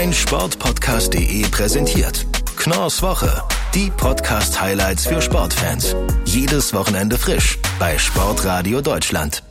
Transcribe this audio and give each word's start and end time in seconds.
mein 0.00 0.14
Sportpodcast.de 0.14 1.42
präsentiert. 1.50 2.24
Knorrs 2.56 3.02
Woche. 3.02 3.42
Die 3.74 3.90
Podcast-Highlights 3.94 5.06
für 5.06 5.20
Sportfans. 5.20 5.94
Jedes 6.24 6.72
Wochenende 6.72 7.18
frisch 7.18 7.58
bei 7.78 7.98
Sportradio 7.98 8.80
Deutschland. 8.80 9.42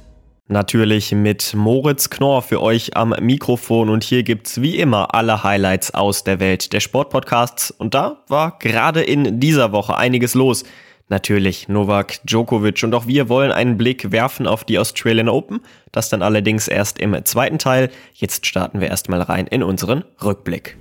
Natürlich 0.48 1.12
mit 1.12 1.54
Moritz 1.54 2.10
Knorr 2.10 2.42
für 2.42 2.64
euch 2.64 2.98
am 2.98 3.14
Mikrofon 3.20 3.90
und 3.90 4.04
hier 4.04 4.24
gibt's 4.24 4.60
wie 4.60 4.80
immer 4.80 5.14
alle 5.14 5.44
Highlights 5.44 5.94
aus 5.94 6.24
der 6.24 6.40
Welt 6.40 6.74
der 6.74 6.80
Sportpodcasts 6.80 7.70
und 7.70 7.94
da 7.94 8.24
war 8.28 8.58
gerade 8.58 9.04
in 9.04 9.40
dieser 9.40 9.72
Woche 9.72 9.98
einiges 9.98 10.34
los. 10.34 10.64
Natürlich 11.10 11.68
Novak 11.68 12.20
Djokovic 12.24 12.84
und 12.84 12.94
auch 12.94 13.08
wir 13.08 13.30
wollen 13.30 13.52
einen 13.52 13.78
Blick 13.78 14.12
werfen 14.12 14.46
auf 14.46 14.64
die 14.64 14.78
Australian 14.78 15.28
Open, 15.28 15.62
das 15.92 16.10
dann 16.10 16.22
allerdings 16.22 16.68
erst 16.68 17.00
im 17.00 17.26
zweiten 17.26 17.58
Teil. 17.58 17.90
Jetzt 18.14 18.46
starten 18.46 18.80
wir 18.80 18.90
erstmal 18.90 19.24
rein 19.24 19.48
in 19.48 19.64
unseren 19.64 20.04
Rückblick. 20.24 20.78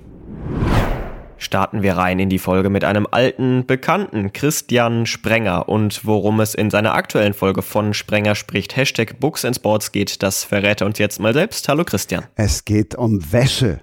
Starten 1.39 1.81
wir 1.81 1.97
rein 1.97 2.19
in 2.19 2.29
die 2.29 2.37
Folge 2.37 2.69
mit 2.69 2.83
einem 2.83 3.07
alten 3.09 3.65
Bekannten, 3.65 4.31
Christian 4.31 5.07
Sprenger. 5.07 5.67
Und 5.67 6.05
worum 6.05 6.41
es 6.41 6.53
in 6.53 6.69
seiner 6.69 6.93
aktuellen 6.93 7.33
Folge 7.33 7.63
von 7.63 7.95
Sprenger 7.95 8.35
spricht, 8.35 8.75
Hashtag 8.75 9.19
Books 9.19 9.45
and 9.45 9.55
Sports 9.55 9.91
geht, 9.91 10.21
das 10.21 10.43
verrät 10.43 10.81
er 10.81 10.87
uns 10.87 10.99
jetzt 10.99 11.19
mal 11.19 11.33
selbst. 11.33 11.67
Hallo 11.67 11.83
Christian. 11.83 12.25
Es 12.35 12.65
geht 12.65 12.93
um 12.93 13.31
Wäsche 13.31 13.81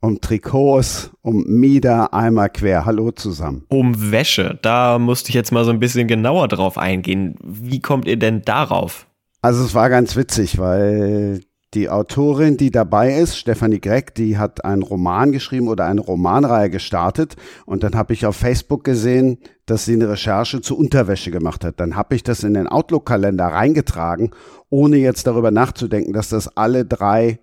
um 0.00 0.20
Trikots, 0.20 1.10
um 1.22 1.44
Mieder 1.46 2.12
einmal 2.14 2.50
quer. 2.50 2.86
Hallo 2.86 3.10
zusammen. 3.10 3.64
Um 3.68 4.10
Wäsche, 4.10 4.58
da 4.62 4.98
musste 4.98 5.28
ich 5.28 5.34
jetzt 5.34 5.52
mal 5.52 5.64
so 5.64 5.70
ein 5.70 5.80
bisschen 5.80 6.08
genauer 6.08 6.48
drauf 6.48 6.78
eingehen. 6.78 7.36
Wie 7.42 7.80
kommt 7.80 8.06
ihr 8.06 8.18
denn 8.18 8.42
darauf? 8.42 9.06
Also 9.42 9.64
es 9.64 9.74
war 9.74 9.90
ganz 9.90 10.16
witzig, 10.16 10.58
weil 10.58 11.40
die 11.72 11.88
Autorin, 11.88 12.56
die 12.56 12.70
dabei 12.70 13.14
ist, 13.14 13.36
Stefanie 13.36 13.80
Gregg, 13.80 14.12
die 14.16 14.36
hat 14.36 14.64
einen 14.64 14.82
Roman 14.82 15.30
geschrieben 15.30 15.68
oder 15.68 15.86
eine 15.86 16.00
Romanreihe 16.00 16.68
gestartet 16.68 17.36
und 17.64 17.84
dann 17.84 17.94
habe 17.94 18.12
ich 18.12 18.26
auf 18.26 18.34
Facebook 18.34 18.82
gesehen, 18.82 19.38
dass 19.66 19.84
sie 19.84 19.94
eine 19.94 20.08
Recherche 20.08 20.62
zu 20.62 20.76
Unterwäsche 20.76 21.30
gemacht 21.30 21.64
hat. 21.64 21.78
Dann 21.78 21.94
habe 21.94 22.16
ich 22.16 22.24
das 22.24 22.42
in 22.42 22.54
den 22.54 22.66
Outlook-Kalender 22.66 23.46
reingetragen, 23.46 24.30
ohne 24.68 24.96
jetzt 24.96 25.28
darüber 25.28 25.52
nachzudenken, 25.52 26.12
dass 26.12 26.28
das 26.28 26.56
alle 26.56 26.84
drei 26.84 27.38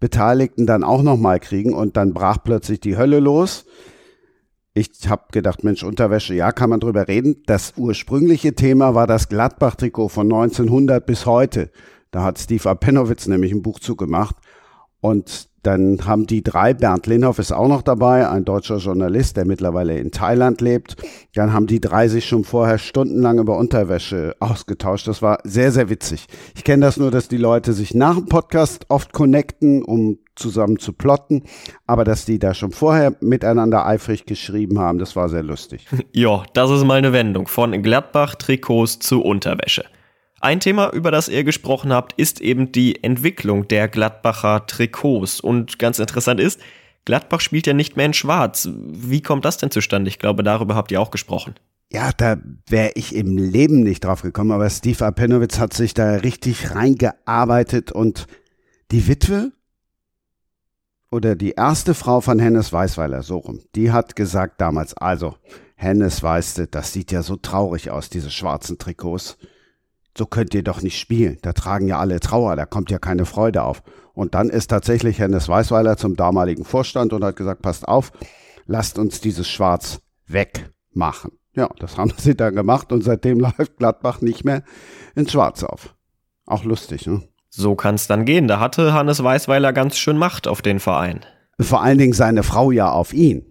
Beteiligten 0.00 0.66
dann 0.66 0.82
auch 0.82 1.02
nochmal 1.02 1.38
kriegen 1.38 1.74
und 1.74 1.96
dann 1.96 2.14
brach 2.14 2.38
plötzlich 2.42 2.80
die 2.80 2.96
Hölle 2.96 3.20
los. 3.20 3.66
Ich 4.72 5.08
habe 5.08 5.24
gedacht, 5.30 5.62
Mensch, 5.62 5.82
Unterwäsche, 5.82 6.34
ja, 6.34 6.52
kann 6.52 6.70
man 6.70 6.80
drüber 6.80 7.06
reden. 7.06 7.42
Das 7.46 7.74
ursprüngliche 7.76 8.54
Thema 8.54 8.94
war 8.94 9.06
das 9.06 9.28
Gladbach-Trikot 9.28 10.08
von 10.08 10.26
1900 10.26 11.04
bis 11.04 11.26
heute. 11.26 11.70
Da 12.10 12.24
hat 12.24 12.38
Steve 12.38 12.68
Apenowitz 12.68 13.26
nämlich 13.26 13.52
ein 13.52 13.62
Buch 13.62 13.78
zugemacht. 13.78 14.36
Und 15.00 15.49
dann 15.62 16.06
haben 16.06 16.26
die 16.26 16.42
drei, 16.42 16.72
Bernd 16.72 17.06
Linhoff 17.06 17.38
ist 17.38 17.52
auch 17.52 17.68
noch 17.68 17.82
dabei, 17.82 18.28
ein 18.28 18.44
deutscher 18.44 18.78
Journalist, 18.78 19.36
der 19.36 19.44
mittlerweile 19.44 19.98
in 19.98 20.10
Thailand 20.10 20.60
lebt. 20.60 20.96
Dann 21.34 21.52
haben 21.52 21.66
die 21.66 21.80
drei 21.80 22.08
sich 22.08 22.26
schon 22.26 22.44
vorher 22.44 22.78
stundenlang 22.78 23.38
über 23.38 23.58
Unterwäsche 23.58 24.34
ausgetauscht. 24.40 25.06
Das 25.06 25.20
war 25.20 25.38
sehr, 25.44 25.70
sehr 25.70 25.90
witzig. 25.90 26.26
Ich 26.56 26.64
kenne 26.64 26.86
das 26.86 26.96
nur, 26.96 27.10
dass 27.10 27.28
die 27.28 27.36
Leute 27.36 27.74
sich 27.74 27.94
nach 27.94 28.16
dem 28.16 28.26
Podcast 28.26 28.86
oft 28.88 29.12
connecten, 29.12 29.82
um 29.82 30.18
zusammen 30.34 30.78
zu 30.78 30.94
plotten. 30.94 31.42
Aber 31.86 32.04
dass 32.04 32.24
die 32.24 32.38
da 32.38 32.54
schon 32.54 32.72
vorher 32.72 33.14
miteinander 33.20 33.86
eifrig 33.86 34.24
geschrieben 34.24 34.78
haben, 34.78 34.98
das 34.98 35.14
war 35.14 35.28
sehr 35.28 35.42
lustig. 35.42 35.86
Ja, 36.12 36.42
das 36.54 36.70
ist 36.70 36.84
mal 36.84 36.98
eine 36.98 37.12
Wendung 37.12 37.46
von 37.46 37.82
Gladbach-Trikots 37.82 38.98
zu 38.98 39.22
Unterwäsche. 39.22 39.84
Ein 40.42 40.60
Thema, 40.60 40.90
über 40.90 41.10
das 41.10 41.28
ihr 41.28 41.44
gesprochen 41.44 41.92
habt, 41.92 42.14
ist 42.14 42.40
eben 42.40 42.72
die 42.72 43.04
Entwicklung 43.04 43.68
der 43.68 43.88
Gladbacher 43.88 44.66
Trikots. 44.66 45.38
Und 45.38 45.78
ganz 45.78 45.98
interessant 45.98 46.40
ist, 46.40 46.58
Gladbach 47.04 47.40
spielt 47.40 47.66
ja 47.66 47.74
nicht 47.74 47.98
mehr 47.98 48.06
in 48.06 48.14
Schwarz. 48.14 48.66
Wie 48.72 49.20
kommt 49.20 49.44
das 49.44 49.58
denn 49.58 49.70
zustande? 49.70 50.08
Ich 50.08 50.18
glaube, 50.18 50.42
darüber 50.42 50.74
habt 50.74 50.92
ihr 50.92 51.00
auch 51.00 51.10
gesprochen. 51.10 51.56
Ja, 51.92 52.12
da 52.16 52.38
wäre 52.68 52.92
ich 52.94 53.14
im 53.14 53.36
Leben 53.36 53.82
nicht 53.82 54.04
drauf 54.04 54.22
gekommen, 54.22 54.52
aber 54.52 54.70
Steve 54.70 55.04
Apenowitz 55.04 55.58
hat 55.58 55.74
sich 55.74 55.92
da 55.92 56.14
richtig 56.14 56.74
reingearbeitet 56.74 57.92
und 57.92 58.26
die 58.92 59.08
Witwe 59.08 59.52
oder 61.10 61.34
die 61.34 61.50
erste 61.50 61.92
Frau 61.92 62.20
von 62.20 62.38
Hennes 62.38 62.72
Weißweiler, 62.72 63.22
so 63.22 63.38
rum, 63.38 63.60
die 63.74 63.90
hat 63.90 64.14
gesagt 64.14 64.60
damals, 64.60 64.94
also, 64.94 65.34
Hennes 65.74 66.22
weißte, 66.22 66.68
das 66.68 66.92
sieht 66.92 67.10
ja 67.10 67.22
so 67.22 67.36
traurig 67.36 67.90
aus, 67.90 68.08
diese 68.08 68.30
schwarzen 68.30 68.78
Trikots 68.78 69.36
so 70.16 70.26
könnt 70.26 70.54
ihr 70.54 70.62
doch 70.62 70.82
nicht 70.82 70.98
spielen. 70.98 71.38
Da 71.42 71.52
tragen 71.52 71.86
ja 71.86 71.98
alle 71.98 72.20
Trauer, 72.20 72.56
da 72.56 72.66
kommt 72.66 72.90
ja 72.90 72.98
keine 72.98 73.26
Freude 73.26 73.62
auf. 73.62 73.82
Und 74.12 74.34
dann 74.34 74.50
ist 74.50 74.68
tatsächlich 74.68 75.18
Hennes 75.18 75.48
Weißweiler 75.48 75.96
zum 75.96 76.16
damaligen 76.16 76.64
Vorstand 76.64 77.12
und 77.12 77.24
hat 77.24 77.36
gesagt, 77.36 77.62
passt 77.62 77.86
auf, 77.88 78.12
lasst 78.66 78.98
uns 78.98 79.20
dieses 79.20 79.48
Schwarz 79.48 80.00
wegmachen. 80.26 81.32
Ja, 81.54 81.68
das 81.78 81.96
haben 81.96 82.12
sie 82.16 82.34
dann 82.34 82.54
gemacht 82.54 82.92
und 82.92 83.02
seitdem 83.02 83.40
läuft 83.40 83.76
Gladbach 83.78 84.20
nicht 84.20 84.44
mehr 84.44 84.62
in 85.14 85.28
Schwarz 85.28 85.62
auf. 85.62 85.94
Auch 86.46 86.64
lustig, 86.64 87.06
ne? 87.06 87.22
So 87.48 87.74
kann 87.74 87.96
es 87.96 88.06
dann 88.06 88.24
gehen. 88.24 88.46
Da 88.46 88.60
hatte 88.60 88.92
Hannes 88.92 89.22
Weißweiler 89.22 89.72
ganz 89.72 89.96
schön 89.96 90.16
Macht 90.16 90.46
auf 90.46 90.62
den 90.62 90.78
Verein. 90.78 91.26
Vor 91.58 91.82
allen 91.82 91.98
Dingen 91.98 92.12
seine 92.12 92.44
Frau 92.44 92.70
ja 92.70 92.90
auf 92.90 93.12
ihn. 93.12 93.44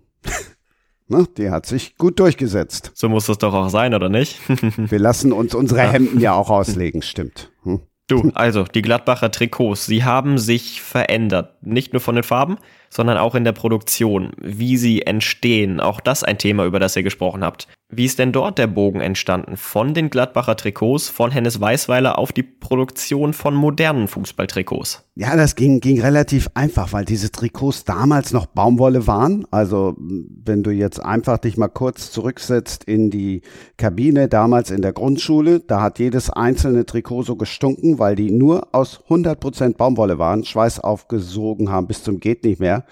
Ne, 1.09 1.27
die 1.37 1.49
hat 1.49 1.65
sich 1.65 1.97
gut 1.97 2.19
durchgesetzt. 2.19 2.91
So 2.93 3.09
muss 3.09 3.25
das 3.25 3.39
doch 3.39 3.53
auch 3.53 3.69
sein, 3.69 3.95
oder 3.95 4.09
nicht? 4.09 4.39
Wir 4.77 4.99
lassen 4.99 5.33
uns 5.33 5.55
unsere 5.55 5.81
Hemden 5.81 6.19
ja 6.19 6.33
auch 6.35 6.51
auslegen, 6.51 7.01
stimmt. 7.01 7.51
Hm? 7.63 7.81
Du, 8.05 8.31
also 8.35 8.63
die 8.63 8.83
Gladbacher 8.83 9.31
Trikots, 9.31 9.87
sie 9.87 10.03
haben 10.03 10.37
sich 10.37 10.81
verändert. 10.81 11.63
Nicht 11.63 11.93
nur 11.93 11.99
von 11.99 12.15
den 12.15 12.23
Farben, 12.23 12.57
sondern 12.89 13.17
auch 13.17 13.33
in 13.33 13.43
der 13.43 13.51
Produktion, 13.51 14.31
wie 14.39 14.77
sie 14.77 15.03
entstehen. 15.03 15.79
Auch 15.79 15.99
das 15.99 16.23
ein 16.23 16.37
Thema, 16.37 16.65
über 16.65 16.79
das 16.79 16.95
ihr 16.95 17.03
gesprochen 17.03 17.43
habt. 17.43 17.67
Wie 17.91 18.05
ist 18.05 18.19
denn 18.19 18.31
dort 18.31 18.59
der 18.59 18.67
Bogen 18.67 19.01
entstanden? 19.01 19.57
Von 19.57 19.95
den 19.95 20.11
Gladbacher 20.11 20.55
Trikots, 20.55 21.09
von 21.09 21.31
Hennes 21.31 21.59
Weißweiler 21.59 22.19
auf 22.19 22.31
die 22.31 22.43
Produktion 22.43 23.33
von 23.33 23.55
modernen 23.55 24.07
Fußballtrikots? 24.07 25.05
Ja, 25.15 25.35
das 25.35 25.55
ging, 25.55 25.79
ging 25.79 25.99
relativ 25.99 26.51
einfach, 26.53 26.93
weil 26.93 27.03
diese 27.03 27.31
Trikots 27.31 27.85
damals 27.85 28.31
noch 28.31 28.45
Baumwolle 28.45 29.07
waren. 29.07 29.47
Also, 29.49 29.95
wenn 29.97 30.61
du 30.61 30.69
jetzt 30.69 31.03
einfach 31.03 31.39
dich 31.39 31.57
mal 31.57 31.67
kurz 31.67 32.11
zurücksetzt 32.11 32.83
in 32.83 33.09
die 33.09 33.41
Kabine, 33.77 34.27
damals 34.27 34.69
in 34.69 34.83
der 34.83 34.93
Grundschule, 34.93 35.59
da 35.59 35.81
hat 35.81 35.97
jedes 35.97 36.29
einzelne 36.29 36.85
Trikot 36.85 37.23
so 37.23 37.37
gestunken, 37.37 37.97
weil 37.97 38.15
die 38.15 38.29
nur 38.29 38.67
aus 38.71 38.99
100% 39.09 39.77
Baumwolle 39.77 40.19
waren, 40.19 40.45
Schweiß 40.45 40.79
aufgesogen 40.79 41.71
haben 41.71 41.87
bis 41.87 42.03
zum 42.03 42.19
geht 42.19 42.43
nicht 42.43 42.59
mehr 42.59 42.85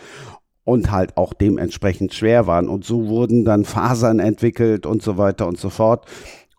und 0.67 0.91
halt 0.91 1.15
auch 1.15 1.33
dementsprechend 1.33 2.13
schwer 2.13 2.45
waren. 2.45 2.67
Und 2.67 2.83
so 2.83 3.07
wurden 3.07 3.45
dann 3.45 3.63
Fasern 3.63 4.19
entwickelt 4.19 4.85
und 4.85 5.01
so 5.01 5.17
weiter 5.17 5.47
und 5.47 5.57
so 5.57 5.69
fort. 5.69 6.05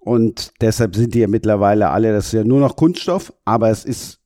Und 0.01 0.55
deshalb 0.63 0.97
sind 0.97 1.13
die 1.13 1.19
ja 1.19 1.29
mittlerweile 1.29 1.91
alle, 1.91 2.13
das 2.13 2.29
ist 2.29 2.33
ja 2.33 2.43
nur 2.43 2.59
noch 2.59 2.75
Kunststoff, 2.75 3.35
aber 3.45 3.69
es 3.69 3.85
ist 3.85 4.18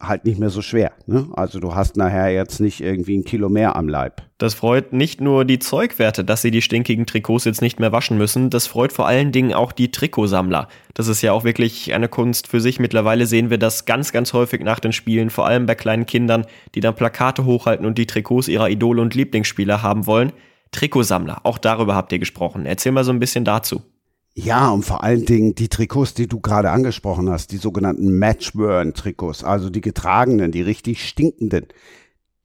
halt 0.00 0.24
nicht 0.24 0.38
mehr 0.38 0.50
so 0.50 0.60
schwer. 0.60 0.92
Ne? 1.06 1.26
Also 1.32 1.58
du 1.58 1.74
hast 1.74 1.96
nachher 1.96 2.30
jetzt 2.30 2.60
nicht 2.60 2.82
irgendwie 2.82 3.16
ein 3.16 3.24
Kilo 3.24 3.48
mehr 3.48 3.76
am 3.76 3.88
Leib. 3.88 4.22
Das 4.38 4.52
freut 4.52 4.92
nicht 4.92 5.20
nur 5.22 5.46
die 5.46 5.58
Zeugwerte, 5.58 6.22
dass 6.22 6.42
sie 6.42 6.50
die 6.50 6.60
stinkigen 6.60 7.06
Trikots 7.06 7.46
jetzt 7.46 7.62
nicht 7.62 7.80
mehr 7.80 7.92
waschen 7.92 8.18
müssen, 8.18 8.50
das 8.50 8.66
freut 8.66 8.92
vor 8.92 9.06
allen 9.06 9.32
Dingen 9.32 9.54
auch 9.54 9.72
die 9.72 9.90
Trikotsammler. 9.90 10.68
Das 10.92 11.08
ist 11.08 11.22
ja 11.22 11.32
auch 11.32 11.44
wirklich 11.44 11.94
eine 11.94 12.08
Kunst 12.08 12.46
für 12.46 12.60
sich. 12.60 12.78
Mittlerweile 12.78 13.26
sehen 13.26 13.48
wir 13.48 13.58
das 13.58 13.86
ganz, 13.86 14.12
ganz 14.12 14.34
häufig 14.34 14.62
nach 14.62 14.80
den 14.80 14.92
Spielen, 14.92 15.30
vor 15.30 15.46
allem 15.46 15.64
bei 15.64 15.74
kleinen 15.74 16.04
Kindern, 16.04 16.46
die 16.74 16.80
dann 16.80 16.94
Plakate 16.94 17.46
hochhalten 17.46 17.86
und 17.86 17.96
die 17.96 18.06
Trikots 18.06 18.48
ihrer 18.48 18.68
Idole 18.68 19.00
und 19.00 19.14
Lieblingsspieler 19.14 19.82
haben 19.82 20.06
wollen. 20.06 20.32
Trikotsammler, 20.72 21.40
auch 21.44 21.56
darüber 21.56 21.94
habt 21.94 22.12
ihr 22.12 22.18
gesprochen. 22.18 22.66
Erzähl 22.66 22.92
mal 22.92 23.04
so 23.04 23.12
ein 23.12 23.20
bisschen 23.20 23.44
dazu. 23.46 23.82
Ja, 24.38 24.68
und 24.68 24.84
vor 24.84 25.02
allen 25.02 25.24
Dingen 25.24 25.54
die 25.54 25.68
Trikots, 25.68 26.12
die 26.12 26.26
du 26.26 26.40
gerade 26.40 26.70
angesprochen 26.70 27.30
hast, 27.30 27.52
die 27.52 27.56
sogenannten 27.56 28.18
Matchburn-Trikots, 28.18 29.42
also 29.42 29.70
die 29.70 29.80
getragenen, 29.80 30.52
die 30.52 30.60
richtig 30.60 31.08
stinkenden, 31.08 31.68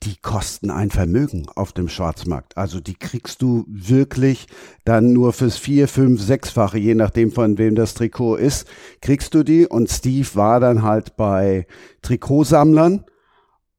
die 0.03 0.15
kosten 0.21 0.71
ein 0.71 0.89
Vermögen 0.89 1.47
auf 1.53 1.73
dem 1.73 1.89
Schwarzmarkt. 1.89 2.55
Also 2.55 2.79
die 2.79 2.93
kriegst 2.93 3.41
du 3.41 3.65
wirklich 3.67 4.47
dann 4.85 5.11
nur 5.11 5.33
fürs 5.33 5.57
vier, 5.57 5.89
fünf, 5.89 6.21
sechsfache, 6.21 6.77
je 6.77 6.95
nachdem 6.95 7.33
von 7.33 7.57
wem 7.57 7.75
das 7.75 7.93
Trikot 7.93 8.37
ist, 8.37 8.69
kriegst 9.01 9.33
du 9.33 9.43
die. 9.43 9.67
Und 9.67 9.89
Steve 9.89 10.29
war 10.35 10.61
dann 10.61 10.83
halt 10.83 11.17
bei 11.17 11.67
Trikotsammlern 12.03 13.03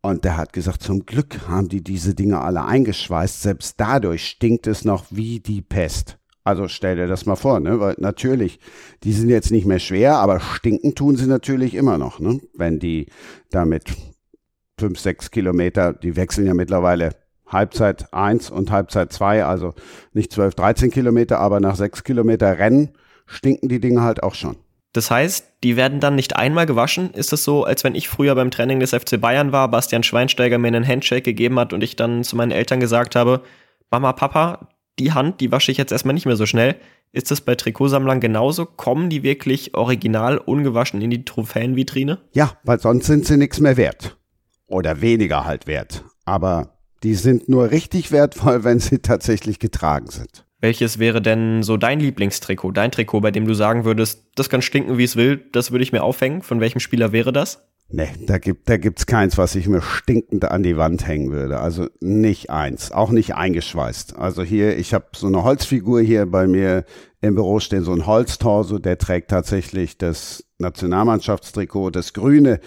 und 0.02 0.24
der 0.24 0.36
hat 0.36 0.52
gesagt, 0.52 0.82
zum 0.82 1.06
Glück 1.06 1.48
haben 1.48 1.70
die 1.70 1.82
diese 1.82 2.14
Dinge 2.14 2.42
alle 2.42 2.66
eingeschweißt. 2.66 3.40
Selbst 3.40 3.80
dadurch 3.80 4.26
stinkt 4.26 4.66
es 4.66 4.84
noch 4.84 5.06
wie 5.08 5.40
die 5.40 5.62
Pest. 5.62 6.18
Also 6.44 6.66
stell 6.68 6.96
dir 6.96 7.06
das 7.06 7.26
mal 7.26 7.36
vor, 7.36 7.60
ne? 7.60 7.78
Weil 7.78 7.94
natürlich, 7.98 8.58
die 9.04 9.12
sind 9.12 9.28
jetzt 9.28 9.50
nicht 9.50 9.66
mehr 9.66 9.78
schwer, 9.78 10.16
aber 10.16 10.40
stinken 10.40 10.94
tun 10.94 11.16
sie 11.16 11.26
natürlich 11.26 11.74
immer 11.74 11.98
noch, 11.98 12.18
ne? 12.18 12.40
Wenn 12.54 12.78
die 12.78 13.06
damit 13.50 13.84
fünf, 14.78 14.98
sechs 14.98 15.30
Kilometer, 15.30 15.92
die 15.92 16.16
wechseln 16.16 16.46
ja 16.46 16.54
mittlerweile 16.54 17.10
Halbzeit 17.46 18.12
eins 18.12 18.50
und 18.50 18.70
Halbzeit 18.70 19.12
zwei, 19.12 19.44
also 19.44 19.74
nicht 20.12 20.32
zwölf, 20.32 20.54
dreizehn 20.54 20.90
Kilometer, 20.90 21.38
aber 21.38 21.60
nach 21.60 21.76
sechs 21.76 22.02
Kilometer 22.02 22.58
Rennen 22.58 22.90
stinken 23.26 23.68
die 23.68 23.80
Dinge 23.80 24.02
halt 24.02 24.22
auch 24.22 24.34
schon. 24.34 24.56
Das 24.92 25.10
heißt, 25.10 25.46
die 25.62 25.76
werden 25.76 26.00
dann 26.00 26.16
nicht 26.16 26.36
einmal 26.36 26.66
gewaschen? 26.66 27.12
Ist 27.14 27.32
es 27.32 27.44
so, 27.44 27.64
als 27.64 27.82
wenn 27.82 27.94
ich 27.94 28.08
früher 28.08 28.34
beim 28.34 28.50
Training 28.50 28.80
des 28.80 28.90
FC 28.90 29.20
Bayern 29.20 29.52
war, 29.52 29.70
Bastian 29.70 30.02
Schweinsteiger 30.02 30.58
mir 30.58 30.68
einen 30.68 30.86
Handshake 30.86 31.22
gegeben 31.22 31.58
hat 31.58 31.72
und 31.72 31.82
ich 31.82 31.96
dann 31.96 32.24
zu 32.24 32.36
meinen 32.36 32.50
Eltern 32.50 32.80
gesagt 32.80 33.16
habe, 33.16 33.42
Mama, 33.90 34.12
Papa, 34.12 34.68
die 34.98 35.12
Hand, 35.12 35.40
die 35.40 35.52
wasche 35.52 35.72
ich 35.72 35.78
jetzt 35.78 35.92
erstmal 35.92 36.14
nicht 36.14 36.26
mehr 36.26 36.36
so 36.36 36.46
schnell. 36.46 36.76
Ist 37.12 37.30
das 37.30 37.40
bei 37.40 37.54
Trikotsammlern 37.54 38.20
genauso? 38.20 38.64
Kommen 38.64 39.10
die 39.10 39.22
wirklich 39.22 39.74
original 39.74 40.38
ungewaschen 40.38 41.02
in 41.02 41.10
die 41.10 41.24
Trophäenvitrine? 41.24 42.18
Ja, 42.32 42.58
weil 42.64 42.80
sonst 42.80 43.06
sind 43.06 43.26
sie 43.26 43.36
nichts 43.36 43.60
mehr 43.60 43.76
wert. 43.76 44.16
Oder 44.66 45.00
weniger 45.00 45.44
halt 45.44 45.66
wert. 45.66 46.04
Aber 46.24 46.78
die 47.02 47.14
sind 47.14 47.48
nur 47.48 47.70
richtig 47.70 48.12
wertvoll, 48.12 48.64
wenn 48.64 48.78
sie 48.78 48.98
tatsächlich 48.98 49.58
getragen 49.58 50.06
sind. 50.08 50.46
Welches 50.60 51.00
wäre 51.00 51.20
denn 51.20 51.64
so 51.64 51.76
dein 51.76 51.98
Lieblingstrikot, 51.98 52.70
dein 52.70 52.92
Trikot, 52.92 53.20
bei 53.20 53.32
dem 53.32 53.46
du 53.46 53.54
sagen 53.54 53.84
würdest, 53.84 54.28
das 54.36 54.48
kann 54.48 54.62
stinken, 54.62 54.96
wie 54.96 55.04
es 55.04 55.16
will, 55.16 55.44
das 55.52 55.72
würde 55.72 55.82
ich 55.82 55.90
mir 55.90 56.04
aufhängen? 56.04 56.42
Von 56.42 56.60
welchem 56.60 56.78
Spieler 56.78 57.10
wäre 57.10 57.32
das? 57.32 57.66
Nee, 57.88 58.08
da 58.26 58.38
gibt 58.38 58.70
da 58.70 58.78
gibt's 58.78 59.04
keins, 59.04 59.36
was 59.36 59.54
ich 59.54 59.68
mir 59.68 59.82
stinkend 59.82 60.46
an 60.46 60.62
die 60.62 60.78
Wand 60.78 61.06
hängen 61.06 61.30
würde. 61.30 61.60
Also 61.60 61.88
nicht 62.00 62.48
eins, 62.48 62.90
auch 62.90 63.10
nicht 63.10 63.34
eingeschweißt. 63.34 64.16
Also 64.16 64.42
hier, 64.42 64.78
ich 64.78 64.94
habe 64.94 65.06
so 65.14 65.26
eine 65.26 65.44
Holzfigur 65.44 66.00
hier 66.00 66.24
bei 66.24 66.46
mir 66.46 66.84
im 67.20 67.34
Büro 67.34 67.60
stehen, 67.60 67.84
so 67.84 67.92
ein 67.92 68.06
Holztorso, 68.06 68.78
der 68.78 68.96
trägt 68.96 69.30
tatsächlich 69.30 69.98
das 69.98 70.44
Nationalmannschaftstrikot, 70.58 71.90
das 71.90 72.14
Grüne. 72.14 72.60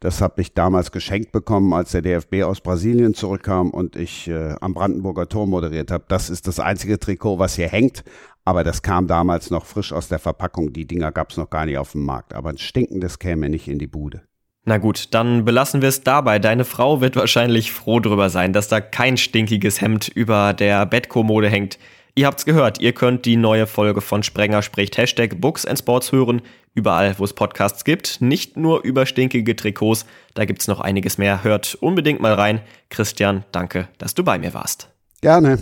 Das 0.00 0.20
habe 0.20 0.40
ich 0.42 0.52
damals 0.52 0.90
geschenkt 0.90 1.30
bekommen, 1.30 1.72
als 1.72 1.92
der 1.92 2.02
DFB 2.02 2.42
aus 2.42 2.60
Brasilien 2.60 3.14
zurückkam 3.14 3.70
und 3.70 3.94
ich 3.94 4.26
äh, 4.26 4.56
am 4.60 4.74
Brandenburger 4.74 5.28
Tor 5.28 5.46
moderiert 5.46 5.92
habe. 5.92 6.04
Das 6.08 6.28
ist 6.28 6.48
das 6.48 6.58
einzige 6.58 6.98
Trikot, 6.98 7.38
was 7.38 7.54
hier 7.54 7.68
hängt. 7.68 8.02
Aber 8.44 8.64
das 8.64 8.82
kam 8.82 9.06
damals 9.06 9.50
noch 9.50 9.64
frisch 9.64 9.92
aus 9.92 10.08
der 10.08 10.18
Verpackung. 10.18 10.72
Die 10.72 10.88
Dinger 10.88 11.12
gab 11.12 11.30
es 11.30 11.36
noch 11.36 11.50
gar 11.50 11.66
nicht 11.66 11.78
auf 11.78 11.92
dem 11.92 12.04
Markt. 12.04 12.34
Aber 12.34 12.50
ein 12.50 12.58
stinkendes 12.58 13.20
käme 13.20 13.48
nicht 13.48 13.68
in 13.68 13.78
die 13.78 13.86
Bude. 13.86 14.22
Na 14.64 14.78
gut, 14.78 15.08
dann 15.10 15.44
belassen 15.44 15.82
wir 15.82 15.88
es 15.88 16.02
dabei. 16.02 16.38
Deine 16.38 16.64
Frau 16.64 17.00
wird 17.00 17.16
wahrscheinlich 17.16 17.72
froh 17.72 17.98
drüber 17.98 18.30
sein, 18.30 18.52
dass 18.52 18.68
da 18.68 18.80
kein 18.80 19.16
stinkiges 19.16 19.80
Hemd 19.80 20.08
über 20.08 20.52
der 20.54 20.86
Bettkommode 20.86 21.48
hängt. 21.48 21.78
Ihr 22.14 22.26
habt's 22.26 22.44
gehört, 22.44 22.80
ihr 22.80 22.92
könnt 22.92 23.24
die 23.24 23.36
neue 23.36 23.66
Folge 23.66 24.02
von 24.02 24.22
Sprenger 24.22 24.60
spricht 24.60 24.98
Hashtag 24.98 25.40
Books 25.40 25.64
and 25.64 25.78
Sports 25.78 26.12
hören, 26.12 26.42
überall 26.74 27.14
wo 27.18 27.24
es 27.24 27.32
Podcasts 27.32 27.84
gibt, 27.84 28.20
nicht 28.20 28.58
nur 28.58 28.84
über 28.84 29.06
stinkige 29.06 29.56
Trikots, 29.56 30.04
da 30.34 30.44
gibt's 30.44 30.68
noch 30.68 30.80
einiges 30.80 31.16
mehr. 31.16 31.42
Hört 31.42 31.74
unbedingt 31.76 32.20
mal 32.20 32.34
rein. 32.34 32.60
Christian, 32.90 33.44
danke, 33.50 33.88
dass 33.96 34.14
du 34.14 34.22
bei 34.22 34.38
mir 34.38 34.52
warst. 34.52 34.90
Gerne. 35.22 35.58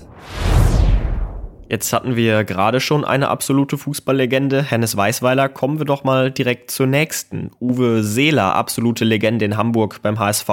Jetzt 1.70 1.92
hatten 1.92 2.16
wir 2.16 2.42
gerade 2.42 2.80
schon 2.80 3.04
eine 3.04 3.28
absolute 3.28 3.78
Fußballlegende, 3.78 4.60
Hennes 4.60 4.96
Weißweiler. 4.96 5.48
Kommen 5.48 5.78
wir 5.78 5.84
doch 5.86 6.02
mal 6.02 6.32
direkt 6.32 6.72
zur 6.72 6.88
nächsten. 6.88 7.52
Uwe 7.60 8.02
Seeler, 8.02 8.56
absolute 8.56 9.04
Legende 9.04 9.44
in 9.44 9.56
Hamburg 9.56 10.02
beim 10.02 10.18
HSV 10.18 10.48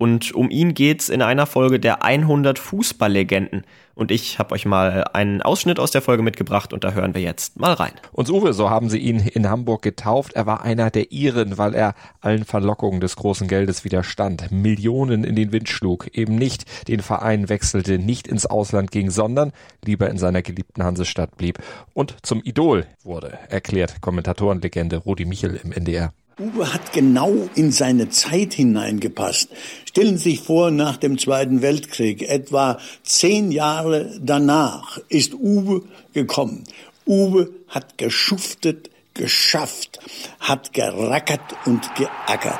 und 0.00 0.32
um 0.32 0.48
ihn 0.48 0.72
geht's 0.72 1.10
in 1.10 1.20
einer 1.20 1.44
Folge 1.44 1.78
der 1.78 2.02
100 2.02 2.58
Fußballlegenden. 2.58 3.66
Und 3.94 4.10
ich 4.10 4.38
habe 4.38 4.54
euch 4.54 4.64
mal 4.64 5.04
einen 5.12 5.42
Ausschnitt 5.42 5.78
aus 5.78 5.90
der 5.90 6.00
Folge 6.00 6.22
mitgebracht 6.22 6.72
und 6.72 6.84
da 6.84 6.92
hören 6.92 7.12
wir 7.12 7.20
jetzt 7.20 7.60
mal 7.60 7.74
rein. 7.74 7.92
Und 8.10 8.30
Uwe, 8.30 8.54
so 8.54 8.70
haben 8.70 8.88
sie 8.88 8.96
ihn 8.96 9.18
in 9.18 9.50
Hamburg 9.50 9.82
getauft. 9.82 10.32
Er 10.32 10.46
war 10.46 10.62
einer 10.62 10.90
der 10.90 11.12
Iren, 11.12 11.58
weil 11.58 11.74
er 11.74 11.94
allen 12.22 12.46
Verlockungen 12.46 13.00
des 13.00 13.16
großen 13.16 13.46
Geldes 13.46 13.84
widerstand. 13.84 14.50
Millionen 14.50 15.22
in 15.22 15.36
den 15.36 15.52
Wind 15.52 15.68
schlug, 15.68 16.08
eben 16.16 16.36
nicht 16.36 16.88
den 16.88 17.00
Verein 17.00 17.50
wechselte, 17.50 17.98
nicht 17.98 18.26
ins 18.26 18.46
Ausland 18.46 18.90
ging, 18.92 19.10
sondern 19.10 19.52
lieber 19.84 20.08
in 20.08 20.16
seiner 20.16 20.40
geliebten 20.40 20.82
Hansestadt 20.82 21.36
blieb 21.36 21.58
und 21.92 22.16
zum 22.22 22.40
Idol 22.42 22.86
wurde, 23.04 23.38
erklärt 23.50 24.00
Kommentatorenlegende 24.00 24.96
Rudi 24.96 25.26
Michel 25.26 25.60
im 25.62 25.72
NDR. 25.72 26.14
Uwe 26.40 26.72
hat 26.72 26.94
genau 26.94 27.50
in 27.54 27.70
seine 27.70 28.08
Zeit 28.08 28.54
hineingepasst. 28.54 29.50
Stellen 29.84 30.16
Sie 30.16 30.30
sich 30.30 30.40
vor, 30.40 30.70
nach 30.70 30.96
dem 30.96 31.18
Zweiten 31.18 31.60
Weltkrieg, 31.60 32.22
etwa 32.22 32.78
zehn 33.02 33.52
Jahre 33.52 34.18
danach, 34.22 34.98
ist 35.10 35.34
Uwe 35.34 35.82
gekommen. 36.14 36.64
Uwe 37.06 37.50
hat 37.68 37.98
geschuftet, 37.98 38.88
geschafft, 39.12 39.98
hat 40.38 40.72
gerackert 40.72 41.42
und 41.66 41.82
geackert. 41.94 42.58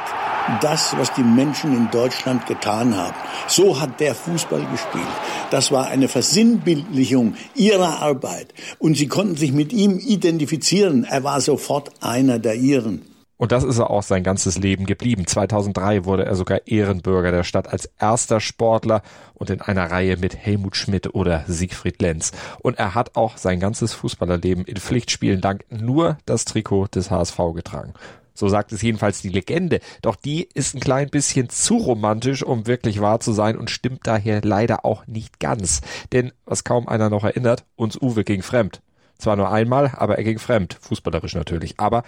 Das, 0.61 0.95
was 0.99 1.15
die 1.15 1.23
Menschen 1.23 1.75
in 1.75 1.91
Deutschland 1.91 2.45
getan 2.47 2.95
haben. 2.95 3.17
So 3.49 3.81
hat 3.81 3.99
der 3.99 4.15
Fußball 4.15 4.67
gespielt. 4.71 5.07
Das 5.51 5.73
war 5.73 5.87
eine 5.87 6.09
Versinnbildlichung 6.09 7.35
ihrer 7.55 8.03
Arbeit. 8.03 8.53
Und 8.79 8.99
sie 8.99 9.09
konnten 9.09 9.37
sich 9.37 9.53
mit 9.53 9.73
ihm 9.73 9.99
identifizieren. 9.99 11.05
Er 11.05 11.25
war 11.25 11.41
sofort 11.41 11.93
einer 12.03 12.39
der 12.39 12.57
ihren. 12.57 13.10
Und 13.41 13.53
das 13.53 13.65
ist 13.65 13.79
er 13.79 13.89
auch 13.89 14.03
sein 14.03 14.23
ganzes 14.23 14.59
Leben 14.59 14.85
geblieben. 14.85 15.27
2003 15.27 16.05
wurde 16.05 16.27
er 16.27 16.35
sogar 16.35 16.67
Ehrenbürger 16.67 17.31
der 17.31 17.43
Stadt 17.43 17.73
als 17.73 17.87
erster 17.99 18.39
Sportler 18.39 19.01
und 19.33 19.49
in 19.49 19.63
einer 19.63 19.91
Reihe 19.91 20.19
mit 20.19 20.37
Helmut 20.37 20.77
Schmidt 20.77 21.15
oder 21.15 21.45
Siegfried 21.47 22.03
Lenz. 22.03 22.33
Und 22.59 22.79
er 22.79 22.95
hat 22.95 23.17
auch 23.17 23.39
sein 23.39 23.59
ganzes 23.59 23.95
Fußballerleben 23.95 24.67
in 24.67 24.77
Pflichtspielen 24.77 25.41
lang 25.41 25.65
nur 25.71 26.19
das 26.27 26.45
Trikot 26.45 26.89
des 26.89 27.11
HSV 27.11 27.39
getragen. 27.55 27.95
So 28.35 28.47
sagt 28.51 28.73
es 28.73 28.83
jedenfalls 28.83 29.23
die 29.23 29.31
Legende. 29.31 29.81
Doch 30.03 30.17
die 30.17 30.47
ist 30.53 30.75
ein 30.75 30.81
klein 30.81 31.09
bisschen 31.09 31.49
zu 31.49 31.79
romantisch, 31.79 32.43
um 32.43 32.67
wirklich 32.67 33.01
wahr 33.01 33.21
zu 33.21 33.33
sein 33.33 33.57
und 33.57 33.71
stimmt 33.71 34.01
daher 34.07 34.43
leider 34.43 34.85
auch 34.85 35.07
nicht 35.07 35.41
ganz. 35.41 35.81
Denn 36.13 36.33
was 36.45 36.63
kaum 36.63 36.89
einer 36.89 37.09
noch 37.09 37.25
erinnert, 37.25 37.65
uns 37.75 37.97
Uwe 37.99 38.23
ging 38.23 38.43
fremd. 38.43 38.83
Zwar 39.21 39.37
nur 39.37 39.51
einmal, 39.51 39.93
aber 39.95 40.17
er 40.17 40.25
ging 40.25 40.39
fremd. 40.39 40.79
Fußballerisch 40.81 41.35
natürlich. 41.35 41.79
Aber 41.79 42.05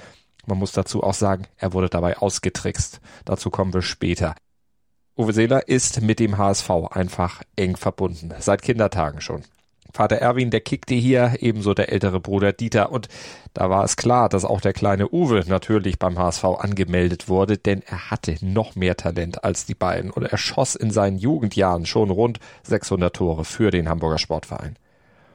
man 0.47 0.59
muss 0.59 0.73
dazu 0.73 1.03
auch 1.03 1.15
sagen, 1.15 1.47
er 1.57 1.73
wurde 1.73 1.89
dabei 1.89 2.19
ausgetrickst. 2.19 3.01
Dazu 3.25 3.51
kommen 3.51 3.73
wir 3.73 3.83
später. 3.83 4.35
Uwe 5.17 5.33
Seeler 5.33 5.69
ist 5.69 6.01
mit 6.01 6.21
dem 6.21 6.39
HSV 6.39 6.71
einfach 6.91 7.43
eng 7.57 7.77
verbunden, 7.77 8.33
seit 8.39 8.63
Kindertagen 8.63 9.21
schon. 9.21 9.43
Vater 9.93 10.17
Erwin, 10.17 10.51
der 10.51 10.63
kickte 10.63 10.95
hier, 10.95 11.35
ebenso 11.41 11.75
der 11.75 11.93
ältere 11.93 12.19
Bruder 12.19 12.55
Dieter. 12.55 12.91
Und 12.93 13.09
da 13.53 13.69
war 13.69 13.85
es 13.85 13.97
klar, 13.97 14.31
dass 14.31 14.47
auch 14.47 14.63
der 14.63 14.73
kleine 14.73 15.13
Uwe 15.13 15.45
natürlich 15.47 15.99
beim 15.99 16.19
HSV 16.19 16.45
angemeldet 16.45 17.29
wurde, 17.29 17.59
denn 17.59 17.83
er 17.83 18.11
hatte 18.11 18.37
noch 18.41 18.75
mehr 18.75 18.97
Talent 18.97 19.45
als 19.45 19.67
die 19.67 19.75
beiden 19.75 20.11
und 20.11 20.23
er 20.23 20.39
schoss 20.39 20.77
in 20.77 20.91
seinen 20.91 21.19
Jugendjahren 21.19 21.85
schon 21.85 22.11
rund 22.11 22.39
600 22.63 23.15
Tore 23.15 23.45
für 23.45 23.71
den 23.71 23.89
Hamburger 23.89 24.19
Sportverein. 24.19 24.79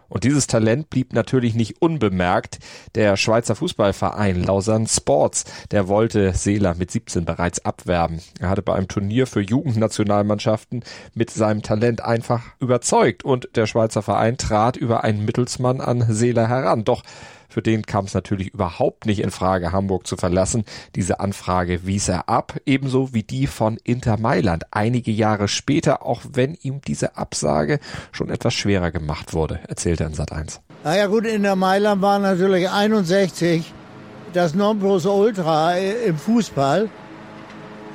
Und 0.10 0.24
dieses 0.24 0.48
Talent 0.48 0.90
blieb 0.90 1.14
natürlich 1.14 1.56
nicht 1.56 1.82
unbemerkt. 1.82 2.60
Der 2.96 3.18
Schweizer 3.18 3.56
Fußballverein 3.56 4.44
Lausanne 4.44 4.88
Sports, 4.88 5.46
der 5.72 5.88
wollte 5.88 6.34
Seeler 6.34 6.76
mit 6.76 6.92
17 6.92 7.26
bereits 7.26 7.64
abwerben. 7.66 8.22
Er 8.40 8.50
hatte 8.50 8.62
bei 8.62 8.74
einem 8.76 8.88
Turnier 8.88 9.28
für 9.28 9.42
Jugendnationalmannschaften 9.42 10.84
mit 11.14 11.30
seinem 11.30 11.62
Talent 11.62 12.02
einfach 12.02 12.44
überzeugt 12.60 13.24
und 13.24 13.50
der 13.56 13.68
Schweizer 13.68 14.02
Verein 14.02 14.38
trat 14.38 14.78
über 14.78 15.04
einen 15.04 15.26
Mittelsmann 15.26 15.82
an 15.82 16.06
Seeler 16.08 16.48
heran. 16.48 16.84
Doch 16.84 17.04
für 17.58 17.64
den 17.64 17.88
kam 17.88 18.06
es 18.06 18.14
natürlich 18.14 18.54
überhaupt 18.54 19.08
nicht 19.08 19.20
in 19.20 19.32
Frage, 19.32 19.72
Hamburg 19.72 20.06
zu 20.06 20.16
verlassen. 20.16 20.64
Diese 20.94 21.20
Anfrage 21.20 21.88
wies 21.88 22.08
er 22.08 22.30
ab, 22.30 22.56
ebenso 22.68 23.16
wie 23.16 23.24
die 23.24 23.48
von 23.48 23.80
Inter 23.84 24.20
Mailand 24.20 24.66
einige 24.70 25.10
Jahre 25.10 25.48
später, 25.48 26.06
auch 26.06 26.22
wenn 26.34 26.54
ihm 26.54 26.82
diese 26.82 27.18
Absage 27.18 27.80
schon 28.12 28.30
etwas 28.30 28.54
schwerer 28.54 28.92
gemacht 28.92 29.34
wurde, 29.34 29.60
erzählte 29.68 30.04
er 30.04 30.10
in 30.10 30.14
Sat 30.14 30.34
1. 30.34 30.62
Naja 30.84 31.08
gut, 31.08 31.26
Inter 31.26 31.56
Mailand 31.56 32.00
war 32.04 32.20
natürlich 32.20 32.70
61 32.70 33.74
das 34.34 34.54
Nonplusultra 34.54 35.78
im 35.78 36.16
Fußball. 36.16 36.92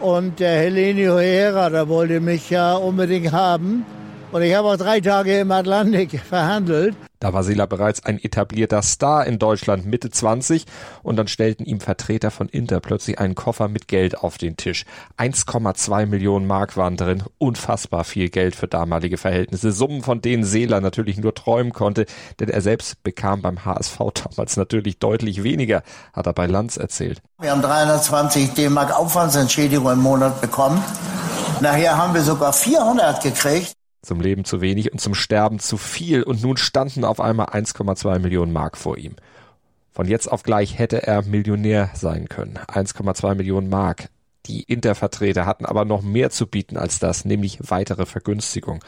Und 0.01 0.41
der 0.41 0.59
Helenio 0.59 1.21
Herrera, 1.21 1.71
der 1.71 1.89
wollte 1.89 2.19
mich 2.19 2.51
ja 2.51 2.75
unbedingt 2.75 3.31
haben. 3.31 3.87
Und 4.33 4.41
ich 4.41 4.55
habe 4.55 4.69
auch 4.69 4.79
drei 4.79 4.99
Tage 5.01 5.41
im 5.41 5.53
Atlantik 5.53 6.19
verhandelt. 6.29 6.97
Da 7.21 7.35
war 7.35 7.45
Sela 7.45 7.67
bereits 7.67 8.05
ein 8.05 8.19
etablierter 8.19 8.81
Star 8.81 9.27
in 9.27 9.39
Deutschland, 9.39 9.85
Mitte 9.85 10.11
20, 10.11 10.65
und 11.03 11.17
dann 11.17 11.29
stellten 11.29 11.67
ihm 11.67 11.81
Vertreter 11.81 12.31
von 12.31 12.49
Inter 12.49 12.81
plötzlich 12.81 13.19
einen 13.19 13.35
Koffer 13.35 13.69
mit 13.69 13.89
Geld 13.89 14.19
auf 14.19 14.39
den 14.39 14.57
Tisch. 14.57 14.87
1,2 15.19 16.07
Millionen 16.07 16.47
Mark 16.47 16.79
waren 16.79 16.97
drin, 16.97 17.23
unfassbar 17.37 18.05
viel 18.05 18.31
Geld 18.31 18.57
für 18.57 18.67
damalige 18.69 19.19
Verhältnisse, 19.19 19.71
Summen, 19.71 20.03
von 20.03 20.23
denen 20.23 20.45
Seeler 20.45 20.81
natürlich 20.81 21.19
nur 21.19 21.35
träumen 21.35 21.75
konnte, 21.75 22.07
denn 22.41 22.49
er 22.49 22.63
selbst 22.63 23.03
bekam 23.03 23.43
beim 23.43 23.67
HSV 23.67 23.99
damals 24.25 24.57
natürlich 24.57 24.99
deutlich 24.99 25.45
weniger, 25.45 25.83
hat 26.15 26.27
er 26.27 26.33
bei 26.33 26.47
Lanz 26.47 26.79
erzählt. 26.79 27.21
Wir 27.39 27.51
haben 27.51 27.63
320 27.63 28.55
D-Mark 28.55 28.99
Aufwandsentschädigung 28.99 29.93
im 29.93 30.01
Monat 30.01 30.41
bekommen. 30.41 30.83
Nachher 31.61 31.99
haben 31.99 32.15
wir 32.15 32.23
sogar 32.23 32.55
400 32.55 33.23
gekriegt 33.23 33.75
zum 34.03 34.21
Leben 34.21 34.45
zu 34.45 34.61
wenig 34.61 34.93
und 34.93 35.01
zum 35.01 35.15
Sterben 35.15 35.61
zu 35.61 35.77
viel 35.77 36.23
und 36.23 36.43
nun 36.43 36.57
standen 36.57 37.05
auf 37.05 37.21
einmal 37.21 37.47
1,2 37.47 38.19
Millionen 38.19 38.53
Mark 38.53 38.77
vor 38.77 38.99
ihm. 38.99 39.15
Von 39.93 40.09
jetzt 40.09 40.27
auf 40.27 40.43
gleich 40.43 40.79
hätte 40.79 41.07
er 41.07 41.23
Millionär 41.23 41.91
sein 41.95 42.29
können. 42.29 42.59
1,2 42.59 43.35
Millionen 43.35 43.69
Mark. 43.69 44.09
Die 44.47 44.63
Intervertreter 44.63 45.47
hatten 45.47 45.67
aber 45.67 45.85
noch 45.85 46.03
mehr 46.03 46.31
zu 46.31 46.47
bieten 46.47 46.77
als 46.77 46.99
das, 46.99 47.25
nämlich 47.25 47.59
weitere 47.71 48.07
Vergünstigung. 48.07 48.83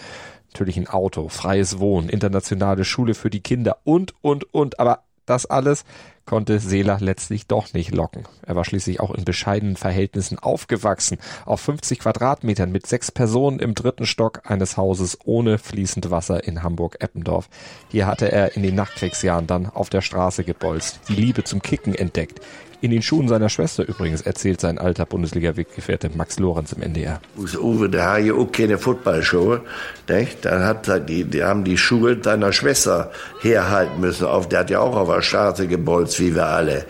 Natürlich 0.53 0.77
ein 0.77 0.89
Auto, 0.89 1.29
freies 1.29 1.79
Wohnen, 1.79 2.09
internationale 2.09 2.85
Schule 2.85 3.15
für 3.15 3.31
die 3.31 3.41
Kinder 3.41 3.79
und, 3.85 4.15
und, 4.23 4.53
und. 4.53 4.81
Aber 4.81 5.05
das 5.27 5.47
alles 5.47 5.85
konnte 6.27 6.59
Seeler 6.59 6.99
letztlich 7.01 7.47
doch 7.47 7.73
nicht 7.75 7.95
locken. 7.95 8.25
Er 8.47 8.57
war 8.57 8.65
schließlich 8.65 9.01
auch 9.01 9.15
in 9.15 9.25
bescheidenen 9.25 9.77
Verhältnissen 9.77 10.39
aufgewachsen, 10.39 11.19
auf 11.45 11.61
50 11.61 12.01
Quadratmetern 12.01 12.73
mit 12.73 12.87
sechs 12.87 13.11
Personen 13.11 13.59
im 13.59 13.75
dritten 13.75 14.07
Stock 14.07 14.43
eines 14.45 14.77
Hauses 14.77 15.19
ohne 15.25 15.59
fließend 15.59 16.11
Wasser 16.11 16.45
in 16.45 16.63
Hamburg-Eppendorf. 16.63 17.49
Hier 17.91 18.07
hatte 18.07 18.31
er 18.31 18.57
in 18.57 18.63
den 18.63 18.75
Nachkriegsjahren 18.75 19.47
dann 19.47 19.67
auf 19.67 19.91
der 19.91 20.01
Straße 20.01 20.45
gebolzt, 20.45 21.01
die 21.09 21.15
Liebe 21.15 21.45
zum 21.45 21.63
Kicken 21.63 21.95
entdeckt. 21.95 22.41
In 22.85 22.91
den 22.91 23.01
Schuhen 23.01 23.29
seiner 23.29 23.49
Schwester 23.49 23.89
übrigens, 23.89 24.21
erzählt 24.21 24.61
sein 24.61 24.77
alter 24.77 25.07
Bundesliga-Weggefährte 25.07 26.11
Max 26.15 26.39
Lorenz 26.39 26.73
im 26.75 26.83
NDR. 26.83 27.19
Uwe, 27.39 27.89
der 27.89 28.13
hat 28.13 28.25
ja 28.25 28.35
auch 28.35 28.53
keine 28.53 28.77
Footballschuhe. 28.77 29.63
Nicht? 30.07 30.45
Dann 30.45 30.63
hat 30.63 31.09
die, 31.09 31.25
die 31.25 31.43
haben 31.43 31.65
die 31.65 31.79
Schuhe 31.79 32.19
deiner 32.19 32.53
Schwester 32.53 33.11
herhalten 33.41 34.01
müssen. 34.01 34.27
Auf, 34.27 34.51
der 34.51 34.59
hat 34.61 34.69
ja 34.69 34.81
auch 34.81 34.97
auf 34.97 35.09
der 35.09 35.23
Straße 35.23 35.67
gebolzt, 35.67 36.14
wie 36.19 36.35
wir 36.35 36.47
alle. 36.47 36.87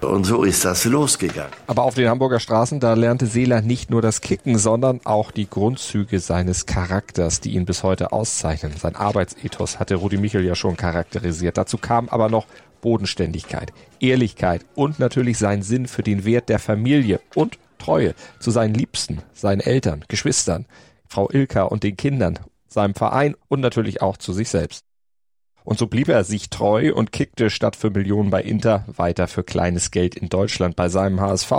Und 0.00 0.24
so 0.24 0.44
ist 0.44 0.64
das 0.64 0.84
losgegangen. 0.84 1.52
Aber 1.66 1.82
auf 1.82 1.94
den 1.94 2.08
Hamburger 2.08 2.40
Straßen, 2.40 2.80
da 2.80 2.94
lernte 2.94 3.26
Seeler 3.26 3.62
nicht 3.62 3.90
nur 3.90 4.02
das 4.02 4.20
Kicken, 4.20 4.58
sondern 4.58 5.00
auch 5.04 5.30
die 5.30 5.48
Grundzüge 5.48 6.20
seines 6.20 6.66
Charakters, 6.66 7.40
die 7.40 7.54
ihn 7.54 7.64
bis 7.64 7.82
heute 7.82 8.12
auszeichnen. 8.12 8.72
Sein 8.78 8.96
Arbeitsethos 8.96 9.78
hatte 9.78 9.96
Rudi 9.96 10.18
Michel 10.18 10.44
ja 10.44 10.54
schon 10.54 10.76
charakterisiert. 10.76 11.56
Dazu 11.56 11.78
kam 11.78 12.08
aber 12.08 12.28
noch 12.28 12.46
Bodenständigkeit, 12.80 13.72
Ehrlichkeit 14.00 14.64
und 14.74 14.98
natürlich 14.98 15.38
sein 15.38 15.62
Sinn 15.62 15.86
für 15.86 16.02
den 16.02 16.24
Wert 16.24 16.48
der 16.48 16.58
Familie 16.58 17.20
und 17.34 17.58
Treue 17.78 18.14
zu 18.38 18.50
seinen 18.50 18.74
Liebsten, 18.74 19.22
seinen 19.32 19.60
Eltern, 19.60 20.04
Geschwistern, 20.08 20.66
Frau 21.08 21.30
Ilka 21.30 21.62
und 21.62 21.82
den 21.82 21.96
Kindern, 21.96 22.38
seinem 22.68 22.94
Verein 22.94 23.34
und 23.48 23.60
natürlich 23.60 24.02
auch 24.02 24.16
zu 24.16 24.32
sich 24.32 24.48
selbst. 24.48 24.85
Und 25.66 25.80
so 25.80 25.88
blieb 25.88 26.08
er 26.08 26.22
sich 26.22 26.48
treu 26.48 26.94
und 26.94 27.10
kickte 27.10 27.50
statt 27.50 27.74
für 27.74 27.90
Millionen 27.90 28.30
bei 28.30 28.40
Inter 28.40 28.84
weiter 28.86 29.26
für 29.26 29.42
kleines 29.42 29.90
Geld 29.90 30.14
in 30.14 30.28
Deutschland 30.28 30.76
bei 30.76 30.88
seinem 30.88 31.20
HSV. 31.20 31.52